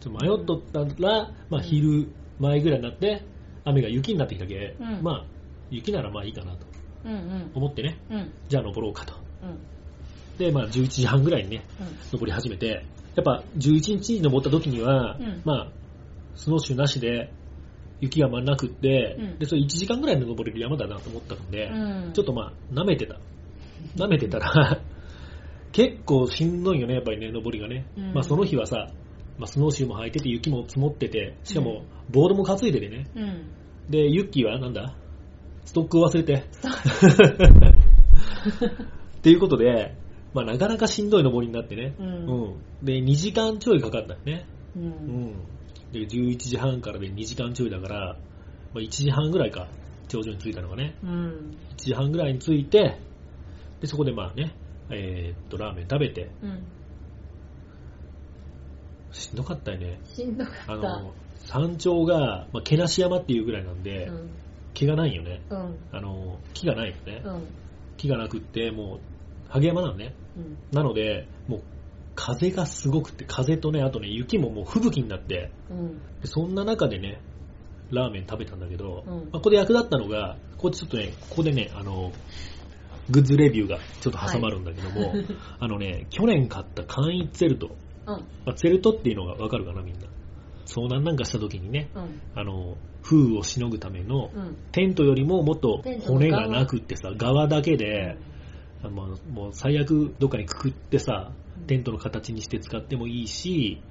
[0.00, 3.24] ちょっと迷っとったら、まあ昼前ぐらいになって、
[3.64, 5.24] 雨が雪になってきたけ、うんまあ、
[5.70, 6.66] 雪ならまあいいかなと。
[7.54, 8.32] 思ってね、うん。
[8.48, 9.14] じゃあ登ろうかと。
[9.42, 9.58] うん。
[10.38, 11.64] で、まあ11時半ぐらいにね、
[12.12, 12.84] 登り始めて、
[13.14, 15.68] やっぱ11日に登った時には、うんまあ、
[16.34, 17.32] スノーシューなしで、
[18.00, 22.12] 雪がまんなくって、うんで、それ1時間ぐらいで登れる山だなと思ったので、うん。
[22.12, 23.18] ちょっとまあ、舐めてた。
[23.96, 24.80] 舐めてたら、
[25.72, 27.86] 結構しんどいよね、やっぱりね、登りがね。
[27.96, 28.88] うんまあその日はさ、
[29.38, 33.06] まあ、スノーシューも履いてて、雪も積もってて、しかも、ボードも担いでてね。
[33.14, 33.90] うん。
[33.90, 34.94] で、ユッキーはなんだ？
[35.64, 36.44] ストックを忘れて。
[39.18, 39.94] っていうことで、
[40.34, 41.94] まあなかなかしんどい登りになってね。
[41.98, 42.10] うんう
[42.48, 44.44] んで、2時間ちょいかかったよね。
[44.76, 44.80] う。
[44.80, 45.34] うんん。
[45.92, 48.16] で、11時半からで2時間ちょいだから、
[48.74, 49.68] まあ1時半ぐらいか、
[50.08, 50.96] 頂上に着いたのがね。
[51.02, 51.56] うん。
[51.76, 52.98] 1時半ぐらいに着いて、
[53.80, 54.54] で、そこでまあね、
[54.90, 56.62] えーっと、ラーメン食べて、うん。
[59.12, 60.00] しんどかったよね。
[60.04, 60.72] しんどかった。
[60.72, 64.30] あの、山頂が、まあ、毛梨山っていうぐらいなんで、うん。
[64.74, 65.40] 木がないよね。
[65.50, 65.78] うん。
[65.92, 67.22] あの、木がないよね。
[67.24, 67.46] うん。
[67.96, 70.14] 木がなくって、もう、ハゲ山なのね。
[70.36, 70.58] うん。
[70.72, 71.62] なので、もう、
[72.14, 75.50] 風がすごくて、風とね、あとね、雪ももう吹雪になって、
[76.24, 77.20] そんな中でね、
[77.90, 82.12] ラーメン食べたんだけど、うんまあ、ここで役立ったのが、ここでちょっとね、ここでね、あの、
[83.10, 85.26] グッズレビューがちょっと挟まるんだけども、はい
[85.58, 88.14] あのね、去年買った簡易ツェルト、うん。
[88.14, 90.06] まあ、ツェルトっていうのがわかるかな、みんな。
[90.66, 92.20] 遭難なんかした時にね、うん。
[92.34, 94.56] あの、風雨をしのぐための、うん。
[94.72, 98.16] テントよりももっと骨がなくってさ、側だけで、
[98.82, 101.32] あのもう最悪どっかにくくってさ、
[101.66, 103.82] テントの形にして使ってもいいし、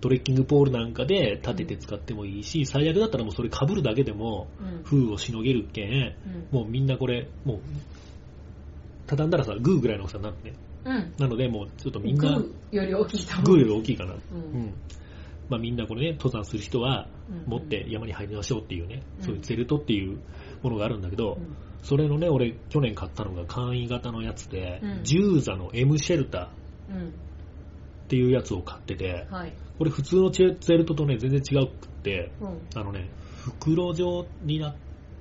[0.00, 7.58] トレッキングポールなんかで立てて使ってもいいし、最悪だったらもうそれ被るだけでもうん風をしのげるけん、うんもうみんなこれ、もう、
[9.06, 10.52] 畳んだらさ、グーぐらいの大きさになるね。
[10.84, 14.12] うんなので、もうちょっとみんな、グーより大きいと思うグーより大きいかな。
[14.12, 14.74] ううんん。
[15.48, 17.50] まあみんなこれね、登山する人はうん。
[17.50, 19.24] 持って山に入りましょうっていうね、うん。
[19.24, 20.18] そういうゼルトっていう
[20.62, 21.56] ものがあるんだけど、うん。
[21.82, 24.90] それのね、俺去年買ったのが簡易型のやつで、うん。
[25.02, 26.48] 10座の M シェルターっ
[26.90, 27.12] うん
[28.06, 29.52] ていうやつを買ってて、はい。
[29.78, 32.60] これ普通のチェゼルトとね、全然違うくって、うん。
[32.74, 34.76] あのね、袋状になっ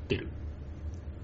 [0.07, 0.29] てる。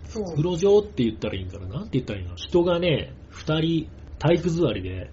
[0.08, 1.82] 袋状って言ったらいいんかなな？
[1.82, 2.36] んて言ったらいいの。
[2.36, 5.12] 人がね、二人体育座りで、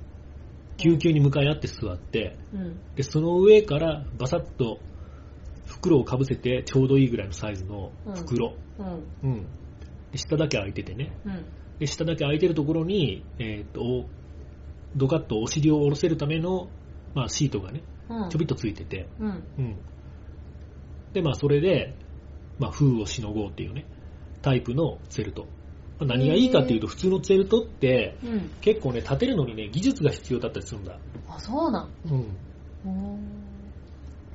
[0.77, 4.79] 救急に向かい合って座って、うんで、その上からバサッと
[5.67, 8.55] 袋をかぶせてちょうどいいぐらいのサイズの袋。
[8.79, 9.47] うんうん。
[10.13, 11.17] で下だけ開いててね。
[11.25, 11.45] うん
[11.79, 14.07] で、下だけ開いてるところに、えっ、と、
[14.97, 16.69] ドカッとお尻を下ろせるための、
[17.15, 19.77] まあ、シートがね、うんちょびっとついてて、うんうん。
[21.13, 21.95] で、まあ、それで、
[22.59, 23.85] まあ、風をしのごうっていうね、
[24.43, 25.47] タイプのツェルト。
[25.99, 28.51] まあ何がいいかっていうと、普通のツェルトって、うん。
[28.61, 30.99] 結構ね、立てるのにね、技術が必要だったりするんだ。
[31.29, 31.91] あそうなん。
[32.05, 32.37] うん。
[32.85, 33.47] うん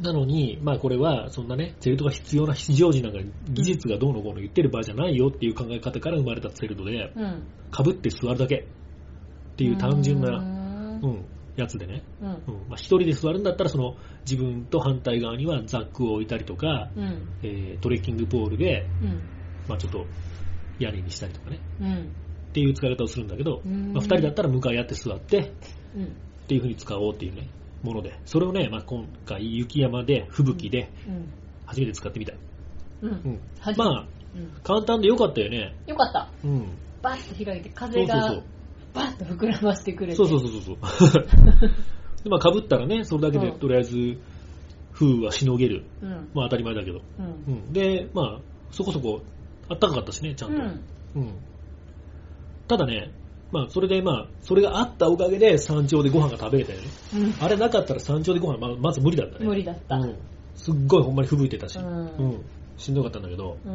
[0.02, 3.20] なのに、まあこれは、そんなね、ツェルトが必要な非常時なんか
[3.52, 7.48] 技術がどうのこうの言ってる場合じゃないよっていう考え方から生まれたツェルトで、うん。
[7.72, 11.00] 被って座るだけっていう単純うな、ん。
[11.04, 12.04] うん、やつでね。
[12.20, 12.28] うん。
[12.30, 12.36] うん。
[12.68, 13.96] まあ一人で座るんだったら、その
[14.28, 17.30] 自分と反対側にはザックを置いたりとか、うん。
[17.44, 19.30] えートレッキングポールで、うん。
[19.68, 20.08] まあちょっと
[20.84, 22.16] 屋根にしたりとかね、うん
[22.52, 25.54] っていう使い方をするんだけど、うんまあ二人だったら向かい合って座って、
[25.96, 26.08] うんっ
[26.48, 27.48] ていう風に使おうっていうね、
[27.82, 31.32] もので、それをね、まあ今回雪山で吹雪でうん
[31.66, 32.34] 初めて使ってみた。
[33.02, 33.40] うんうん。
[33.78, 35.76] まあ、うん簡単でよかったよね。
[35.88, 36.78] よかったうん。
[37.02, 38.44] バッと開いてそ風がうそうそう。
[38.94, 41.26] バッと膨らましてくれてそうそうそうそう。
[42.24, 44.18] でまあ、被ったらね、それだけでうんとりあえず、
[44.94, 45.86] 風はしのげる。
[46.02, 47.02] うんまあ当たり前だけど。
[47.48, 47.74] うんうん。
[47.74, 48.40] で、まあ、
[48.72, 49.22] そこそこ、
[49.72, 50.56] あったかかったしね、ちゃんと。
[50.56, 50.84] うん
[51.16, 51.34] うん。
[52.68, 53.12] ただね、
[53.52, 56.88] まあ、それでまあ、それがあったおかげで山頂でご飯が食べれたよね。
[57.16, 59.46] うんあれなかったら山頂でご飯ままず無理だったね。
[59.46, 60.16] 無理だったうん。
[60.56, 61.80] すっごいほんまに吹雪いてたし。
[61.80, 62.46] ううんん。
[62.78, 63.74] しんどかったんだけど、うん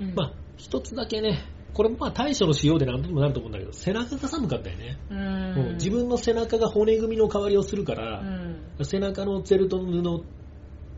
[0.00, 4.98] うんまあ、一つだけね、これもまあ対処のしようで何とでもなると思うんだけど、背中が寒かったよね。
[5.10, 10.24] ううんん自分の背中が骨組みの代わりをするからう、ん背中のツェルトの布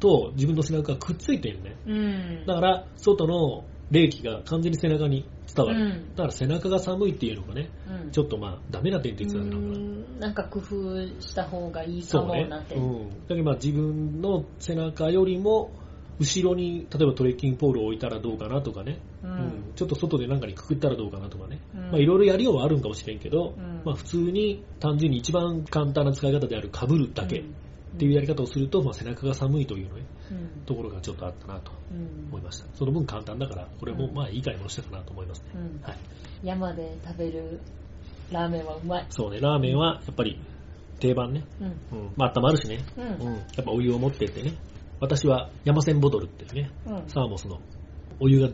[0.00, 1.76] と自分の背中がくっついてるね。
[1.86, 2.46] うん。
[2.46, 5.80] だから、外の冷気が完全に背中に伝わる。
[5.80, 6.10] うん。
[6.10, 7.70] だから背中が寒いっていうのがね、
[8.04, 8.10] うん。
[8.10, 9.78] ちょっとまあ、ダメな点って言ってたのかな。
[9.78, 10.20] うん。
[10.20, 12.74] なんか工夫した方がいいかもなって。
[12.74, 13.08] うん。
[13.10, 15.72] だけどまあ自分の背中よりも、
[16.20, 19.32] 後ろに、例えばトレッキングポールを置いたらどうかなとかね、ううん。
[19.34, 21.80] んちょっと外でなんかにくくったらどうかなとかね、うん。
[21.80, 23.82] まあいろいろやりようはあるんかもしれんけど、うん。
[23.84, 27.44] まあ普通に単純に一番簡単な使い方である被るだけ
[27.98, 32.66] っていうやり方をすると、まあ背中が寒いというね、うんところがちょっとあったなとうん思いました。
[32.74, 35.46] その分簡単だから、これもうんまあいい買い物したかなと思いますね。
[35.56, 35.96] うんはい。
[36.44, 37.60] 山で食べる
[38.30, 39.06] ラーメンはうまい。
[39.10, 40.40] そうね、ラーメンはやっぱり
[41.00, 41.44] 定番ね。
[41.60, 42.12] うんうん。
[42.16, 42.84] まあ温まるしね。
[42.96, 43.36] ううんん。
[43.36, 44.52] やっぱお湯を持ってってね。
[45.00, 47.60] 私は山線ボトルっていうね、うんサーモスの
[48.20, 48.48] お湯が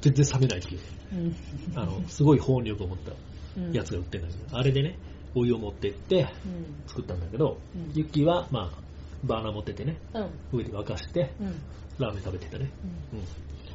[0.00, 0.80] 全然冷めないっていう、
[1.12, 3.12] うんあの、すごい保温力を持った
[3.58, 4.98] うんやつが売ってるんだけど、あれでね、
[5.34, 8.85] お湯を持ってってうん作ったんだけど、うんユッキーは、まあ、
[9.26, 11.54] バーナー持ってってね、うん上で沸かして、うん
[11.98, 12.70] ラーメン食べてたね。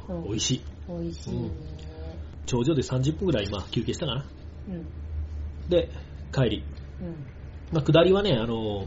[0.08, 0.24] ううんん。
[0.28, 0.62] 美味しい。
[0.88, 1.50] 美味しいね。
[2.46, 4.26] 頂上で30分ぐらい、まあ、休憩したかな。
[4.68, 4.86] うん
[5.68, 5.88] で、
[6.32, 6.64] 帰り。
[7.00, 7.14] うん
[7.72, 8.86] まあ、下りはね、あの、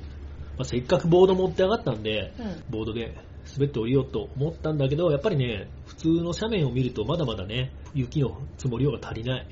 [0.58, 3.15] まあ、せっかくボード持って上がったんで、うんボードで
[3.54, 9.47] 滑って降りようと思ったんだけど、やっぱりね、普通の斜面を見るとまだまだね、雪の積もり量が足りない。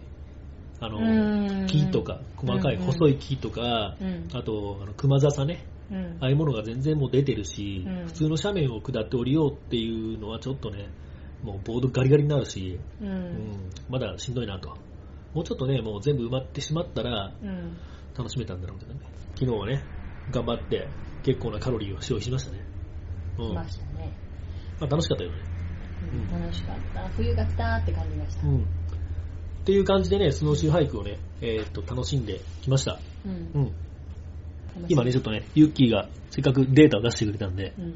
[0.79, 10.89] あの、うん木とか、細かいうん細い木とか、うんあと、あの熊笹ね、うんああいうものが全然もう出てるし、うん普通の斜面を下って降りようっていうのはちょっとね、
[11.43, 14.75] もうボードガリガリになるし、ううんん、まだしんどいなと。
[15.33, 17.77] もうちょっとね、もう全部埋まってしまったらうん
[18.17, 18.99] 楽しめたんだろうけどね。
[19.35, 19.83] 昨日はね、
[20.31, 20.87] 頑張って
[21.23, 22.59] 結構なカロリーを消費しましたね。
[23.37, 23.53] うん。
[23.53, 24.13] ましましたね。
[24.79, 25.37] あ楽しかったよね。
[26.31, 27.07] うん楽しかった。
[27.09, 28.47] 冬が来たって感じがした。
[28.47, 28.61] うん。
[28.61, 32.99] っていう感じでね、スノーシューハイクをね、えーっと、楽しんできました。
[33.25, 33.71] うんうん。
[34.87, 37.95] 今ね、ちょっとね、ユッキーがせっかくデータを出してくれたんで、うん。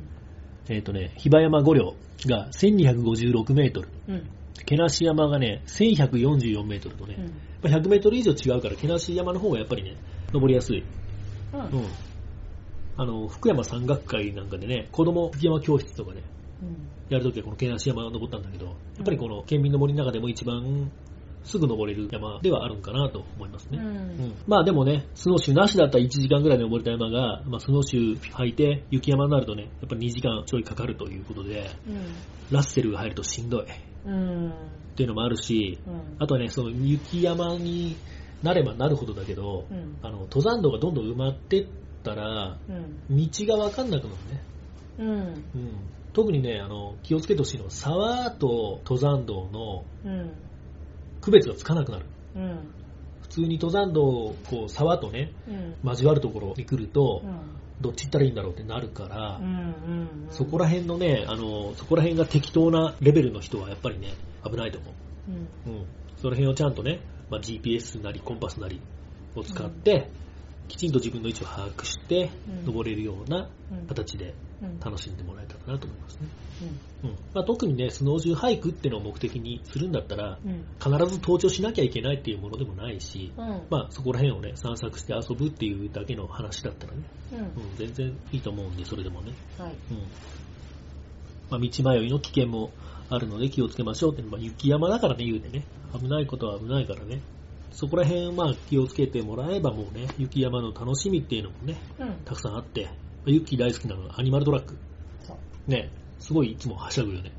[0.69, 4.29] えーっとね、比婆山五稜が1256メートル、うん。
[4.65, 7.25] 毛梨山がね、1144メートルとね、うん。
[7.71, 9.95] まあ100メートル以上違うから、毛梨山の方がやっぱりね、
[10.33, 10.83] 登りやすい。
[11.53, 11.59] うん。
[11.59, 11.67] うん。
[12.97, 16.21] あの、福山山岳会なんかでね、子供福山教室とかね、
[17.09, 20.91] やるときはこの毛梨山を登ったんだけど、やっぱりこの県民の森の中でも一番
[21.47, 23.79] すぐ登れる山ではあるんかなと思いますね。
[23.81, 23.95] ううん
[24.29, 31.69] んまあでもね、スノーシューなしだったら1時間ぐらいで登れた山が、まあ、スノーシュー履いて雪山になるとね、やっぱり2時間ちょいかかるということで、
[32.51, 33.65] ラッセルが入るとしんどいっ
[34.05, 34.13] うん。
[34.13, 34.53] うん。
[34.95, 36.15] ていうのもあるし、うん。
[36.19, 37.95] あとはね、その雪山に
[38.43, 39.97] なればなるほどだけど、うん。
[40.01, 41.67] あの登山道がどんどん埋まってっ
[42.03, 42.71] たら、う
[43.13, 43.17] ん。
[43.17, 44.43] 道がわかんなくなるね。
[44.99, 45.09] うん。
[45.09, 45.43] うん、
[46.13, 50.31] 特にねあの、気をつけてほしいのは、沢と登山道のうん。
[51.27, 52.05] 区別がつかなくなる。
[52.37, 52.59] うん。
[53.21, 55.75] 普通に登山道をこう沢とね、うん。
[55.83, 57.39] 交わるところに来ると、うん。
[57.81, 59.45] どっち行ったらいいんだろうってなるから、うん。
[59.45, 60.27] うん。
[60.31, 64.13] そこら辺のねあの、そこら辺が適当なレベルの人はやっぱりね、
[64.49, 64.93] 危ないと思
[65.27, 65.73] うん。
[65.73, 65.77] う。
[65.77, 65.85] うん、
[66.21, 68.79] その辺をちゃんとね、まあ、GPS なりコンパスなり
[69.35, 70.09] を使って、
[70.67, 73.87] きちんと自分の位置を把握して、うん登れるようなうん。
[73.87, 74.79] 形でうん。
[74.79, 76.27] 楽しんでもらえたらなと思いますね。
[77.03, 77.09] うん。
[77.09, 80.65] うんまあ、特にね、スノージューハイクっていうのを目的にするんだったら、うん。
[80.79, 83.61] 必ず登頂しなきゃいけないっていうものでもないし、うん。
[83.69, 87.03] まあ、そこら辺をね、散策して遊ぶっていうだけの話だったらね、
[87.33, 87.39] うん。
[87.39, 89.33] うん、全然いいと思うんで、それでもね。
[89.57, 89.71] はい。
[89.91, 89.97] うん
[91.49, 92.71] まあ、道迷いの危険も
[93.09, 95.65] あるので気をつけましょうって、まあ、雪山だからね、言うてね、
[95.97, 97.21] 危ないことは危ないからね、
[97.77, 102.13] そこら辺、まあ、気をつけてもらえばもうね、雪山の楽しみっていうのもね、うん。
[102.25, 102.89] たくさんあって、ま
[103.27, 104.75] あユッキー大好きなのはアニマルトラック。
[105.67, 107.31] ね、すごいいつもはしゃぐよね。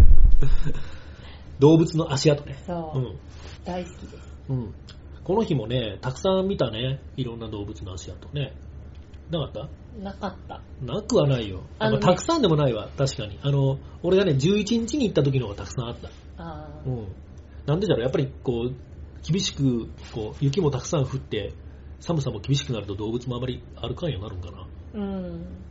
[1.60, 2.56] 動物の足跡ね。
[2.66, 3.02] そうう。
[3.02, 3.18] ん。
[3.66, 4.34] 大好きです。
[4.48, 4.74] うん。
[5.24, 7.02] この日もね、たくさん見たね。
[7.18, 8.54] いろんな動物の足跡ね。
[9.30, 9.68] なかった？
[10.02, 10.62] なかった。
[10.80, 11.64] なくはないよ。
[11.78, 13.38] あのねまあたくさんでもないわ、確かに。
[13.42, 16.08] あの、俺がね、11日に行った時の方がたくさんあった。
[16.08, 16.12] あ
[16.64, 16.82] あ。
[16.86, 17.08] うん。
[17.66, 18.87] なんでだろう、やっぱりこう、
[19.26, 21.54] 厳しく、こう、雪もたくさん降って、
[22.00, 24.68] 寒さも厳しくなると動物もあまり歩かんようになるんかな。
[24.94, 25.64] うん。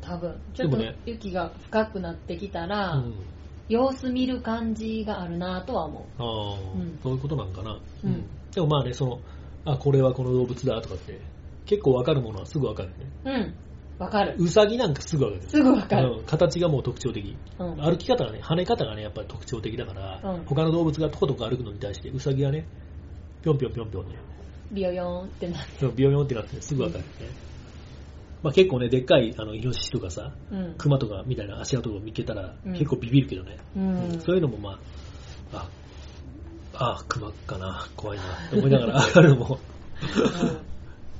[0.00, 0.40] 多分。
[0.54, 3.14] ちょっと雪が深くなってきたら、うん。
[3.68, 7.80] 様子見る感じがあるなとは思ああ、うんそういうことなんかな。
[8.04, 9.20] うんでもまあね、その、
[9.64, 11.20] あ、これはこの動物だとかって、
[11.64, 13.06] 結構わかるものはすぐわかるよね。
[13.24, 13.30] う。
[13.30, 13.54] うん。
[13.98, 14.34] わかる。
[14.38, 15.42] ウサギなんかすぐわかる。
[15.48, 16.16] すぐわかる。
[16.18, 17.36] うん形がもう特徴的。
[17.58, 17.76] うん。
[17.76, 22.66] 歩き方がね、跳ね方がね、やっぱり特徴的だから、うん他の動物がとことこ歩くのに対して、ウサギがね、
[23.42, 24.16] ぴょんぴょんぴょんぴょんね、
[24.70, 25.72] ビヨヨンってなって。
[25.80, 27.36] ビヨビヨンってなってすぐわかるよね。
[28.42, 30.74] まあ結構ね、でっかいあのイノシシとかさ、うん。
[30.76, 33.58] クマとかみたいな足跡を見つけたら、うん結構ビビるけどね。
[33.76, 34.20] うん。
[34.20, 34.78] そういうのもま
[35.52, 35.68] あ、
[36.74, 39.58] あ、あ、クマかな、怖いなって思いながら上がるのも、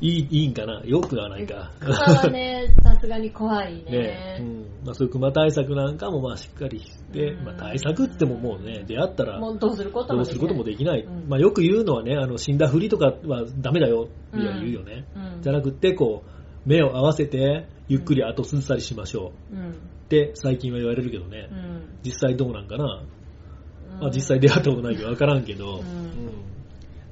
[0.02, 1.70] いい、いいんかな、よくはないか。
[1.78, 4.38] クマはね、 さすがに怖いねね。
[4.40, 11.02] うんまあ、そういうクマ対策なんかもまあしっかりして、うんまあ、対策ってももうね、出会ったらどうすることどもうすることもできない。
[11.02, 15.06] うんまあ、よく言うのはね、あの死んだふりとかはダメだよって言うよね。
[15.14, 15.40] うん。
[15.40, 19.70] じゃなくって、こう、目を合わせて、ゆっくり後ずさりしましょううん。
[19.70, 19.74] っ
[20.08, 21.82] て最近は言われるけどね、うん。
[22.04, 22.84] 実際どうなんかな？
[22.84, 26.51] まあ、うん実際出会ったことないけど分からんけど、うん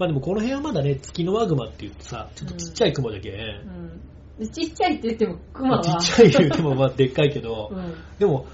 [0.01, 3.29] まあでもこの辺はまだね、月のワグマって言ってさ、ちょっとちっちゃい雲だけ、
[4.39, 4.49] うん。
[4.51, 5.97] ちっちゃいって言っても、クマまは。
[5.99, 7.95] あちっちゃい言うてもまあでっかいけど、うん。
[8.19, 8.47] でも、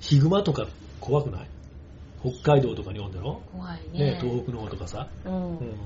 [0.00, 0.66] ヒグマとか
[0.98, 1.48] 怖くない？
[2.22, 3.40] 北海道とかにおんだろ？
[3.52, 4.18] 怖いねね。
[4.20, 5.58] 東北の方とかさ、うん。
[5.58, 5.78] うん。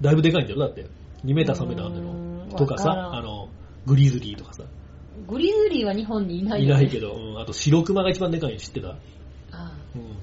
[0.00, 0.86] だいぶでかいんだよ、だって。
[1.26, 3.50] 2メーター3メーターあるんだうんろとかさ、あの、
[3.84, 4.64] グリズリーとかさ、
[5.28, 8.88] グリズリーは日本にいないねないけど、うん、あと白クマが一番でかいの知ってた？
[8.88, 8.96] あ
[9.52, 10.02] あ、うん。
[10.12, 10.16] ど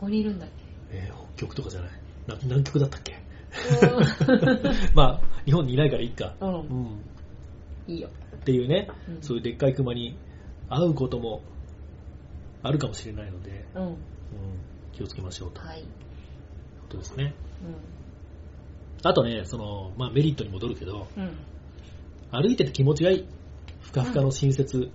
[0.00, 0.48] こにいるんだっ
[0.92, 1.90] えー北極とかじゃない。
[2.28, 3.23] な南極だったっけけ？
[4.94, 6.34] まあ、日本にいないからいいか。
[6.40, 6.48] うん。
[6.48, 6.60] ううん。
[6.84, 7.04] ん。
[7.86, 8.08] いいよ。
[8.36, 10.16] っていうね、うんそういうでっかいクマに
[10.68, 11.42] 会うことも
[12.62, 13.86] あるかもしれないので、うん。
[13.86, 13.96] うん、
[14.92, 15.82] 気をつけましょうというはい。
[15.82, 15.86] こ
[16.88, 17.34] とですね。
[19.02, 21.20] うあとね、その、まあメリットに戻るけど、ん。
[21.20, 21.36] うん。
[22.30, 23.26] 歩いてて気持ちがいい。
[23.80, 24.90] ふかふかの新雪。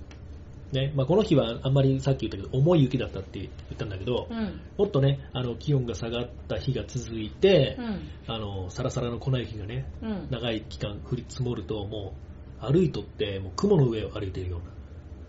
[0.71, 4.61] ね、まあこの日はあんまりさっき言ったけど、重い雪だったって言ったんだけど、うん。
[4.77, 8.11] もっとね、あの、気温が下がった日が続いて、うん。
[8.27, 10.27] あの、サラサラの粉雪がね、うん。
[10.29, 12.13] 長い期間降り積もると、も
[12.61, 14.58] う、歩いとって、もう雲の上を歩いているよ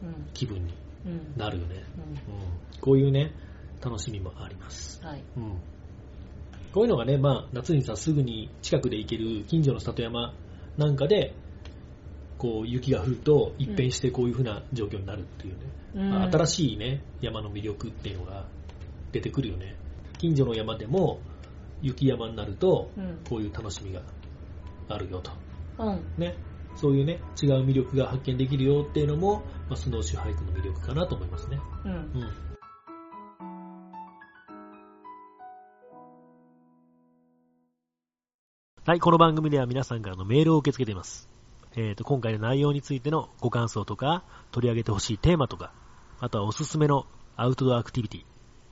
[0.03, 0.27] うなうん。
[0.35, 0.75] 気分に
[1.07, 1.33] うん。
[1.37, 1.85] なるよね。
[1.97, 2.35] うん。
[2.35, 2.43] うん、
[2.81, 3.33] こういうね、
[3.83, 5.01] 楽しみもあります。
[5.05, 5.22] はい。
[5.37, 5.61] うん。
[6.72, 10.35] こういうのがね、まあ、夏にさ、すぐに近くで行ける近所の里山
[10.77, 11.35] なんかで、
[12.39, 15.61] こう、雪が降ると一変してこういう風な状況になるっていうね。
[15.95, 18.47] うんまあ新しいね、山の魅力っていうのが
[19.12, 19.76] 出てくるよね。
[20.18, 21.20] 近所の山でも
[21.82, 23.18] 雪山になると、うん。
[23.28, 24.03] こういう楽しみが
[24.88, 25.32] あるよと。
[25.78, 26.05] うん。
[26.18, 26.36] ね。
[26.76, 31.59] そういうね、違う魅力が発見できるよっていうのも、まあ、スノーシューハイクの魅力かなと思いますね。
[31.84, 31.93] うん。
[31.93, 32.51] うん。
[38.86, 41.28] はい、この番組では皆さんからのメールを受け付けています。
[41.76, 45.72] えっ、と、今回の内容についてのご感想とか、取り上げてほしいテーマとか、
[46.21, 47.07] あとはおすすめの
[47.37, 48.25] アウトドアアクティビティ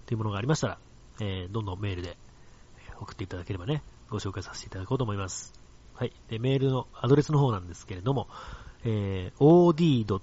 [0.06, 0.78] というものがありましたら、
[1.20, 2.16] えーどんどんメールで
[3.00, 5.54] 送っていただければね、ご紹介させていただこうと思います。
[5.94, 6.12] はい。
[6.28, 8.28] で、メールのアドレスの方なんですけれども、
[8.84, 10.20] えー、od.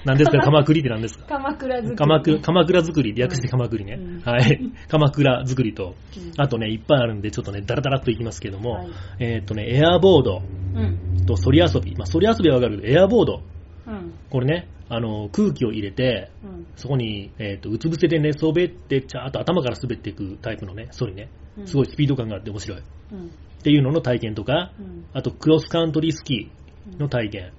[0.05, 1.25] 何ですか、鎌栗って何ですか？
[1.27, 1.95] 鎌倉作り。
[1.95, 3.93] 鎌倉鎌倉作り、略して鎌栗ね。
[3.93, 4.19] うん。
[4.21, 4.59] はい。
[4.89, 6.31] 鎌倉作りと、うん。
[6.37, 8.87] あとね、いっぱいあるんで、ちょっとね、ダラダラっといきますけども、はい。
[9.19, 10.41] えーっとね、エアボード。
[10.75, 10.79] う
[11.21, 11.25] ん。
[11.25, 11.95] とソリ遊び。
[11.95, 12.81] まあ、ソリ遊びはわかる。
[12.81, 13.41] けど、エアボード。
[13.87, 14.13] うん。
[14.29, 16.65] これね、あの、空気を入れて、うん。
[16.75, 21.29] そこに、えーっと、うつ伏せで寝そべって、ちゃーっと頭から滑っていくタイプのね、ソリね。
[21.57, 22.79] うんすごいスピード感があって面白い。
[22.79, 23.31] っうん
[23.63, 27.53] ていうのの体験とか、うんあと、クロスカントリースキーの体験。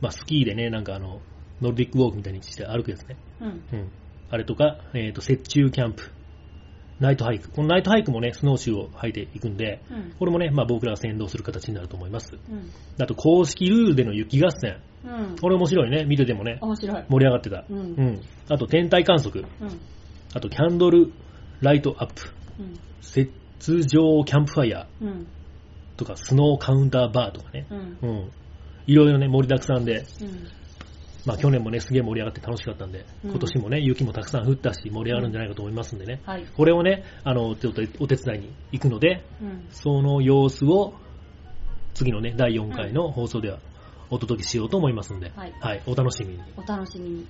[0.00, 1.20] まあ、スキーでね、なんかあの、
[1.60, 3.16] ノルディックウォークみたいにして歩くやつね。
[3.40, 3.90] うんうん。
[4.30, 6.10] あれとか、えっ、と、雪中キャンプ。
[7.00, 7.50] ナイトハイク。
[7.50, 12.32] このナイトハイクもね、スノーシューを履いていくんで、うんこれもね、まあ僕らが先導する形になると思います。
[12.34, 12.70] うん
[13.00, 14.80] あと、公式ルールでの雪合戦。
[15.04, 16.04] うんこれ面白いね。
[16.04, 17.64] 見ててもね、面白い盛り上がってた。
[17.68, 18.20] うんうん。
[18.48, 19.44] あと、天体観測。
[19.60, 19.68] うん
[20.34, 21.12] あと、キャンドル
[21.60, 22.22] ライトアップ。
[23.16, 25.08] うん雪上キャンプファイヤうん。
[25.08, 25.24] ー
[25.96, 27.66] とか、スノーカウンターバーとかね。
[27.70, 27.98] うん。
[28.02, 28.30] うん。
[28.86, 30.48] いろいろね、盛りだくさんで、うん。
[31.24, 33.30] まあ去年もね、すげえ盛り上がって楽しかったんで、うん。
[33.30, 36.20] 今年もね、雪もたくさん降ったし、盛り上がるんじゃないかと思いますんでね。
[36.26, 36.44] はい。
[36.54, 39.66] これをね、あの、ちょっとお手伝いに行くので、うん。
[39.70, 40.94] その様子を
[41.94, 43.60] 次のね、第4回の放送では
[44.10, 46.40] お届けしようと思いますんで、はいお楽しみに。
[46.56, 47.26] お楽しみに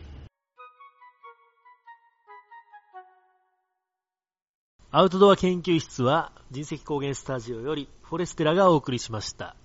[4.96, 9.56] アウトドア研究室は人石高原スタジオよりフォレステラがお送りしました。